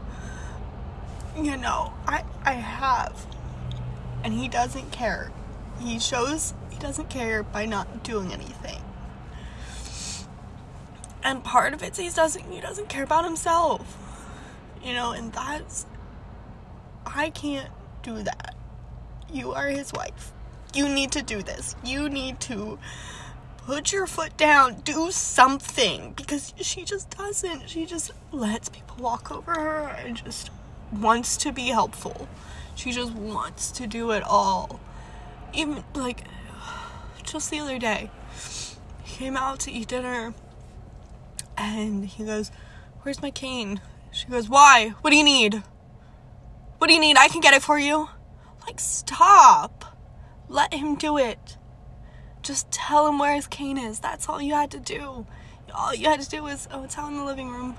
You 1.37 1.55
know, 1.55 1.93
I 2.07 2.23
I 2.43 2.53
have. 2.53 3.25
And 4.23 4.33
he 4.33 4.47
doesn't 4.47 4.91
care. 4.91 5.31
He 5.79 5.99
shows 5.99 6.53
he 6.71 6.79
doesn't 6.79 7.09
care 7.09 7.43
by 7.43 7.65
not 7.65 8.03
doing 8.03 8.33
anything. 8.33 8.81
And 11.23 11.43
part 11.43 11.73
of 11.73 11.83
it 11.83 11.95
he 11.97 12.09
doesn't 12.09 12.51
he 12.51 12.59
doesn't 12.59 12.89
care 12.89 13.03
about 13.03 13.23
himself. 13.23 13.97
You 14.83 14.93
know, 14.93 15.11
and 15.11 15.31
that's 15.31 15.85
I 17.05 17.29
can't 17.29 17.69
do 18.01 18.23
that. 18.23 18.55
You 19.31 19.53
are 19.53 19.67
his 19.67 19.93
wife. 19.93 20.31
You 20.73 20.89
need 20.89 21.11
to 21.11 21.21
do 21.21 21.43
this. 21.43 21.75
You 21.83 22.09
need 22.09 22.39
to 22.41 22.79
put 23.57 23.91
your 23.91 24.07
foot 24.07 24.35
down, 24.37 24.81
do 24.81 25.11
something 25.11 26.13
because 26.15 26.53
she 26.61 26.83
just 26.83 27.09
doesn't. 27.17 27.69
She 27.69 27.85
just 27.85 28.11
lets 28.31 28.69
people 28.69 28.95
walk 28.97 29.31
over 29.31 29.53
her 29.53 29.95
and 30.03 30.15
just 30.15 30.49
wants 30.91 31.37
to 31.37 31.51
be 31.51 31.67
helpful. 31.67 32.27
She 32.75 32.91
just 32.91 33.13
wants 33.13 33.71
to 33.71 33.87
do 33.87 34.11
it 34.11 34.23
all. 34.23 34.79
Even 35.53 35.83
like 35.95 36.23
just 37.23 37.49
the 37.49 37.59
other 37.59 37.79
day, 37.79 38.09
he 39.03 39.15
came 39.17 39.37
out 39.37 39.59
to 39.61 39.71
eat 39.71 39.87
dinner 39.87 40.33
and 41.57 42.05
he 42.05 42.23
goes, 42.23 42.51
Where's 43.01 43.21
my 43.21 43.31
cane? 43.31 43.81
She 44.11 44.27
goes, 44.27 44.49
Why? 44.49 44.93
What 45.01 45.11
do 45.11 45.17
you 45.17 45.23
need? 45.23 45.63
What 46.77 46.87
do 46.87 46.93
you 46.93 47.01
need? 47.01 47.17
I 47.17 47.27
can 47.27 47.41
get 47.41 47.53
it 47.53 47.63
for 47.63 47.79
you. 47.79 48.09
Like, 48.65 48.79
stop. 48.79 49.97
Let 50.47 50.73
him 50.73 50.95
do 50.95 51.17
it. 51.17 51.57
Just 52.41 52.71
tell 52.71 53.07
him 53.07 53.17
where 53.17 53.33
his 53.33 53.47
cane 53.47 53.77
is. 53.77 53.99
That's 53.99 54.29
all 54.29 54.41
you 54.41 54.53
had 54.53 54.71
to 54.71 54.79
do. 54.79 55.25
All 55.73 55.93
you 55.93 56.07
had 56.07 56.21
to 56.21 56.29
do 56.29 56.43
was, 56.43 56.67
oh, 56.71 56.83
it's 56.83 56.97
out 56.97 57.11
in 57.11 57.17
the 57.17 57.25
living 57.25 57.49
room. 57.49 57.75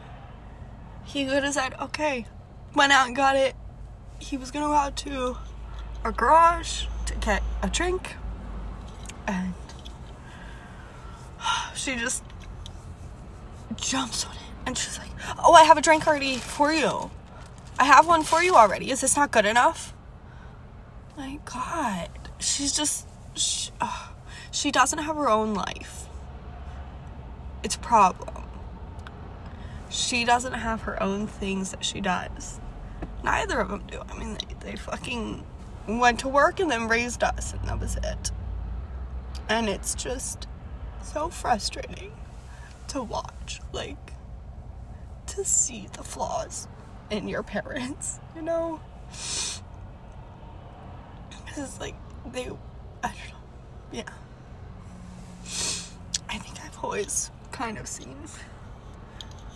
He 1.04 1.24
could 1.24 1.44
have 1.44 1.54
said, 1.54 1.74
okay. 1.80 2.26
Went 2.74 2.92
out 2.92 3.06
and 3.06 3.16
got 3.16 3.36
it. 3.36 3.54
He 4.18 4.36
was 4.36 4.50
gonna 4.50 4.66
go 4.66 4.72
out 4.72 4.96
to 4.98 5.36
a 6.04 6.12
garage 6.12 6.84
to 7.06 7.14
get 7.16 7.42
a 7.62 7.68
drink. 7.68 8.16
And 9.26 9.54
she 11.74 11.96
just 11.96 12.22
jumps 13.76 14.24
on 14.24 14.32
it. 14.32 14.42
And 14.66 14.76
she's 14.76 14.98
like, 14.98 15.10
oh, 15.42 15.54
I 15.54 15.64
have 15.64 15.78
a 15.78 15.82
drink 15.82 16.06
already 16.06 16.36
for 16.36 16.72
you. 16.72 17.10
I 17.78 17.84
have 17.84 18.06
one 18.06 18.22
for 18.22 18.42
you 18.42 18.54
already. 18.54 18.90
Is 18.90 19.00
this 19.00 19.16
not 19.16 19.30
good 19.30 19.46
enough? 19.46 19.94
My 21.16 21.38
God. 21.44 22.08
She's 22.38 22.72
just. 22.72 23.06
She, 23.34 23.70
uh, 23.80 24.08
she 24.50 24.70
doesn't 24.70 24.98
have 24.98 25.16
her 25.16 25.30
own 25.30 25.54
life. 25.54 26.06
It's 27.62 27.76
a 27.76 27.78
problem. 27.78 28.37
She 29.90 30.24
doesn't 30.24 30.52
have 30.52 30.82
her 30.82 31.02
own 31.02 31.26
things 31.26 31.70
that 31.70 31.84
she 31.84 32.00
does. 32.00 32.60
Neither 33.24 33.60
of 33.60 33.68
them 33.68 33.82
do. 33.86 34.00
I 34.08 34.18
mean, 34.18 34.36
they, 34.60 34.70
they 34.72 34.76
fucking 34.76 35.44
went 35.86 36.20
to 36.20 36.28
work 36.28 36.60
and 36.60 36.70
then 36.70 36.88
raised 36.88 37.22
us, 37.22 37.52
and 37.52 37.62
that 37.68 37.80
was 37.80 37.96
it. 37.96 38.30
And 39.48 39.68
it's 39.68 39.94
just 39.94 40.46
so 41.02 41.28
frustrating 41.28 42.12
to 42.88 43.02
watch. 43.02 43.60
Like, 43.72 44.12
to 45.28 45.44
see 45.44 45.88
the 45.92 46.02
flaws 46.02 46.68
in 47.10 47.28
your 47.28 47.42
parents, 47.42 48.20
you 48.36 48.42
know? 48.42 48.80
Because, 51.46 51.80
like, 51.80 51.94
they, 52.30 52.50
I 53.02 53.08
don't 53.08 53.28
know, 53.28 53.42
yeah. 53.92 54.10
I 56.28 56.38
think 56.38 56.60
I've 56.62 56.78
always 56.84 57.30
kind 57.52 57.78
of 57.78 57.86
seen, 57.88 58.16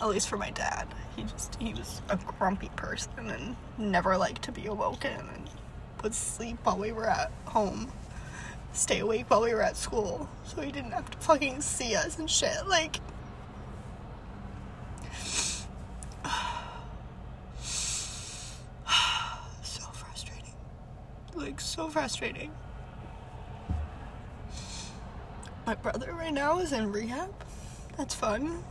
at 0.03 0.09
least 0.09 0.27
for 0.27 0.37
my 0.37 0.51
dad, 0.51 0.87
he 1.15 1.23
just, 1.23 1.55
he 1.61 1.73
was 1.73 2.01
a 2.09 2.17
grumpy 2.17 2.69
person 2.75 3.29
and 3.29 3.55
never 3.77 4.17
liked 4.17 4.41
to 4.43 4.51
be 4.51 4.65
awoken 4.65 5.17
and 5.33 5.49
would 6.03 6.13
sleep 6.13 6.57
while 6.63 6.77
we 6.77 6.91
were 6.91 7.07
at 7.07 7.31
home, 7.45 7.89
stay 8.73 8.99
awake 8.99 9.29
while 9.29 9.41
we 9.41 9.53
were 9.53 9.61
at 9.61 9.77
school, 9.77 10.29
so 10.43 10.61
he 10.61 10.73
didn't 10.73 10.91
have 10.91 11.09
to 11.09 11.17
fucking 11.19 11.61
see 11.61 11.95
us 11.95 12.19
and 12.19 12.29
shit. 12.29 12.67
Like, 12.67 12.99
so 19.63 19.83
frustrating. 19.93 20.53
like 21.33 21.61
so 21.61 21.87
frustrating. 21.87 22.51
My 25.65 25.75
brother 25.75 26.11
right 26.11 26.33
now 26.33 26.59
is 26.59 26.73
in 26.73 26.91
rehab. 26.91 27.33
That's 27.95 28.13
fun. 28.13 28.65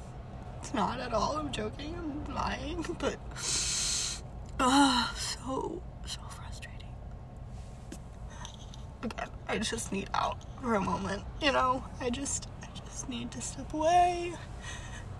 It's 0.62 0.72
not 0.72 1.00
at 1.00 1.12
all. 1.12 1.36
I'm 1.36 1.50
joking. 1.50 1.96
I'm 1.98 2.34
lying, 2.34 2.86
but 3.00 3.16
uh, 4.60 5.12
so 5.14 5.82
so 6.06 6.20
frustrating. 6.28 6.94
Again, 9.02 9.28
I 9.48 9.58
just 9.58 9.90
need 9.90 10.08
out 10.14 10.38
for 10.60 10.74
a 10.74 10.80
moment. 10.80 11.24
You 11.40 11.50
know, 11.50 11.82
I 12.00 12.10
just 12.10 12.48
I 12.62 12.68
just 12.78 13.08
need 13.08 13.32
to 13.32 13.40
step 13.40 13.74
away, 13.74 14.34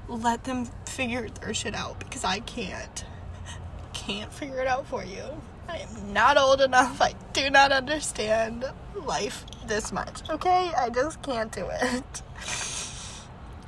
let 0.08 0.44
them 0.44 0.66
figure 0.86 1.28
their 1.28 1.52
shit 1.52 1.74
out 1.74 1.98
because 1.98 2.22
I 2.24 2.38
can't. 2.40 3.04
Can't 3.92 4.32
figure 4.32 4.60
it 4.60 4.68
out 4.68 4.86
for 4.86 5.04
you. 5.04 5.24
I 5.68 5.78
am 5.78 6.12
not 6.12 6.36
old 6.38 6.60
enough. 6.60 7.00
I 7.02 7.14
do 7.32 7.50
not 7.50 7.72
understand 7.72 8.64
life 8.94 9.44
this 9.66 9.92
much. 9.92 10.28
Okay? 10.30 10.70
I 10.76 10.88
just 10.90 11.20
can't 11.22 11.50
do 11.52 11.66
it. 11.70 12.22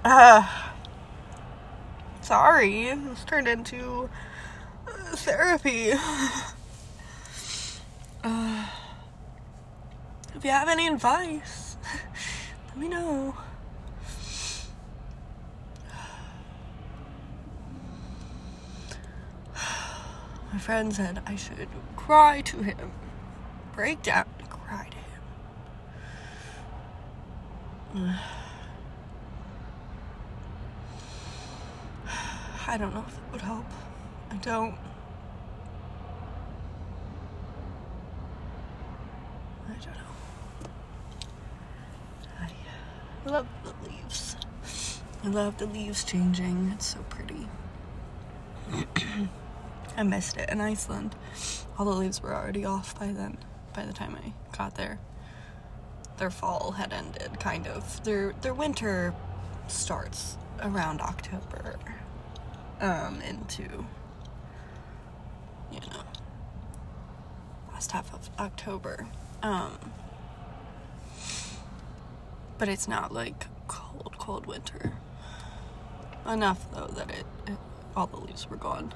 Uh, 0.05 0.47
sorry. 2.25 2.95
This 2.95 3.25
turned 3.25 3.47
into 3.47 4.09
uh, 4.89 5.17
therapy. 5.17 5.93
Uh, 8.27 8.67
if 10.35 10.43
you 10.43 10.51
have 10.51 10.67
any 10.67 10.87
advice, 10.89 11.77
let 12.69 12.79
me 12.79 12.89
know. 12.89 13.37
My 20.51 20.59
friend 20.59 20.91
said 20.95 21.21
I 21.27 21.37
should 21.37 21.69
cry 21.97 22.41
to 22.47 22.63
him, 22.63 22.93
break 23.75 24.03
down 24.03 24.25
and 24.39 24.49
cry 24.49 24.89
to 27.93 27.99
him. 27.99 28.15
I 32.67 32.77
don't 32.79 32.95
know 32.95 33.05
if 33.07 33.15
it 33.19 33.23
would 33.33 33.43
help. 33.43 33.67
I 34.31 34.37
don't. 34.37 34.75
I 39.69 39.73
don't 39.73 39.87
know. 39.87 40.15
I 43.27 43.31
love 43.31 43.47
the 43.65 43.89
leaves. 43.89 44.37
I 45.23 45.29
love 45.29 45.59
the 45.59 45.67
leaves 45.67 46.05
changing. 46.05 46.73
It's 46.75 46.87
so 46.87 47.01
pretty. 47.09 47.49
I 49.97 50.03
missed 50.03 50.37
it 50.37 50.49
in 50.51 50.61
Iceland. 50.61 51.15
All 51.79 51.85
the 51.85 51.93
leaves 51.93 52.23
were 52.23 52.35
already 52.35 52.65
off 52.65 52.99
by 52.99 53.13
then, 53.13 53.39
by 53.75 53.85
the 53.85 53.93
time 53.93 54.17
I 54.23 54.33
got 54.57 54.75
there. 54.75 54.99
Their 56.19 56.31
fall 56.31 56.73
had 56.73 56.93
ended, 56.93 57.39
kind 57.41 57.67
of. 57.67 58.03
Their 58.05 58.35
their 58.41 58.55
winter 58.55 59.15
starts 59.69 60.39
around 60.63 61.01
October. 61.01 61.79
Um, 62.81 63.21
into 63.23 63.63
you 65.73 65.81
know 65.81 66.03
last 67.73 67.93
half 67.93 68.13
of 68.13 68.29
October. 68.39 69.07
Um 69.43 69.79
but 72.59 72.69
it's 72.69 72.87
not 72.87 73.13
like 73.13 73.47
cold, 73.69 74.15
cold 74.19 74.47
winter. 74.47 74.93
Enough 76.27 76.71
though 76.73 76.87
that 76.87 77.11
it, 77.11 77.27
it 77.47 77.59
all 77.97 78.07
the 78.07 78.17
leaves 78.17 78.49
were 78.49 78.57
gone. 78.57 78.95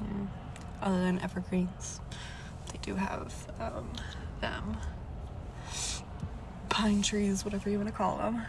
Yeah. 0.00 0.26
Other 0.82 1.00
than 1.00 1.20
evergreens, 1.20 2.00
they 2.72 2.78
do 2.82 2.96
have 2.96 3.32
um, 3.60 3.92
them. 4.40 4.76
Pine 6.68 7.02
trees, 7.02 7.44
whatever 7.44 7.70
you 7.70 7.76
want 7.76 7.88
to 7.88 7.94
call 7.94 8.18
them. 8.18 8.42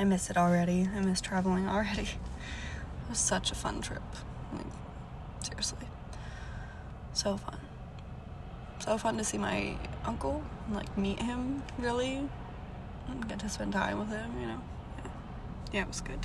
I 0.00 0.04
miss 0.04 0.30
it 0.30 0.38
already. 0.38 0.88
I 0.96 1.00
miss 1.00 1.20
traveling 1.20 1.68
already. 1.68 2.08
It 3.04 3.10
was 3.10 3.18
such 3.18 3.50
a 3.50 3.56
fun 3.56 3.82
trip. 3.82 4.02
Like, 4.52 4.64
seriously. 5.42 5.88
So 7.12 7.36
fun. 7.36 7.58
So 8.78 8.96
fun 8.96 9.18
to 9.18 9.24
see 9.24 9.36
my 9.36 9.76
uncle, 10.04 10.44
and, 10.66 10.76
like 10.76 10.96
meet 10.96 11.20
him 11.20 11.64
really, 11.76 12.28
and 13.08 13.28
get 13.28 13.40
to 13.40 13.48
spend 13.48 13.72
time 13.72 13.98
with 13.98 14.10
him, 14.10 14.40
you 14.40 14.46
know. 14.46 14.60
Yeah, 14.96 15.10
yeah 15.72 15.82
it 15.82 15.88
was 15.88 16.00
good. 16.00 16.24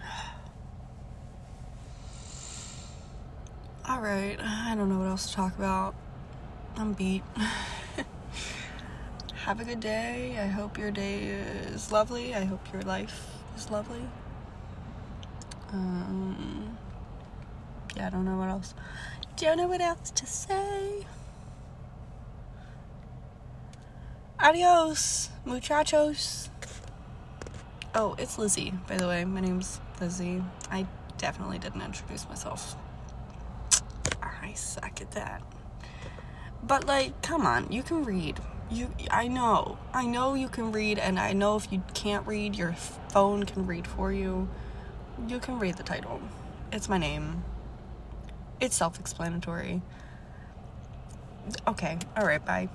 All 3.88 4.00
right, 4.00 4.38
I 4.40 4.76
don't 4.76 4.88
know 4.88 5.00
what 5.00 5.08
else 5.08 5.26
to 5.26 5.32
talk 5.34 5.58
about. 5.58 5.96
I'm 6.76 6.92
beat. 6.92 7.24
Have 9.48 9.60
a 9.60 9.64
good 9.64 9.80
day. 9.80 10.36
I 10.38 10.44
hope 10.44 10.76
your 10.76 10.90
day 10.90 11.20
is 11.22 11.90
lovely. 11.90 12.34
I 12.34 12.44
hope 12.44 12.60
your 12.70 12.82
life 12.82 13.30
is 13.56 13.70
lovely. 13.70 14.02
Um, 15.72 16.76
yeah, 17.96 18.08
I 18.08 18.10
don't 18.10 18.26
know 18.26 18.36
what 18.36 18.50
else. 18.50 18.74
Don't 19.38 19.56
know 19.56 19.66
what 19.66 19.80
else 19.80 20.10
to 20.10 20.26
say. 20.26 21.06
Adios, 24.38 25.30
muchachos. 25.46 26.50
Oh, 27.94 28.16
it's 28.18 28.36
Lizzie, 28.36 28.74
by 28.86 28.98
the 28.98 29.08
way. 29.08 29.24
My 29.24 29.40
name's 29.40 29.80
Lizzie. 29.98 30.44
I 30.70 30.86
definitely 31.16 31.58
didn't 31.58 31.80
introduce 31.80 32.28
myself. 32.28 32.76
I 34.20 34.52
suck 34.52 35.00
at 35.00 35.12
that. 35.12 35.40
But 36.62 36.86
like, 36.86 37.22
come 37.22 37.46
on, 37.46 37.72
you 37.72 37.82
can 37.82 38.04
read. 38.04 38.38
You 38.70 38.90
I 39.10 39.28
know. 39.28 39.78
I 39.94 40.04
know 40.06 40.34
you 40.34 40.48
can 40.48 40.72
read 40.72 40.98
and 40.98 41.18
I 41.18 41.32
know 41.32 41.56
if 41.56 41.72
you 41.72 41.82
can't 41.94 42.26
read, 42.26 42.54
your 42.54 42.72
phone 42.72 43.44
can 43.44 43.66
read 43.66 43.86
for 43.86 44.12
you. 44.12 44.48
You 45.26 45.38
can 45.38 45.58
read 45.58 45.76
the 45.76 45.82
title. 45.82 46.20
It's 46.70 46.88
my 46.88 46.98
name. 46.98 47.44
It's 48.60 48.76
self-explanatory. 48.76 49.80
Okay. 51.66 51.98
All 52.16 52.26
right, 52.26 52.44
bye. 52.44 52.68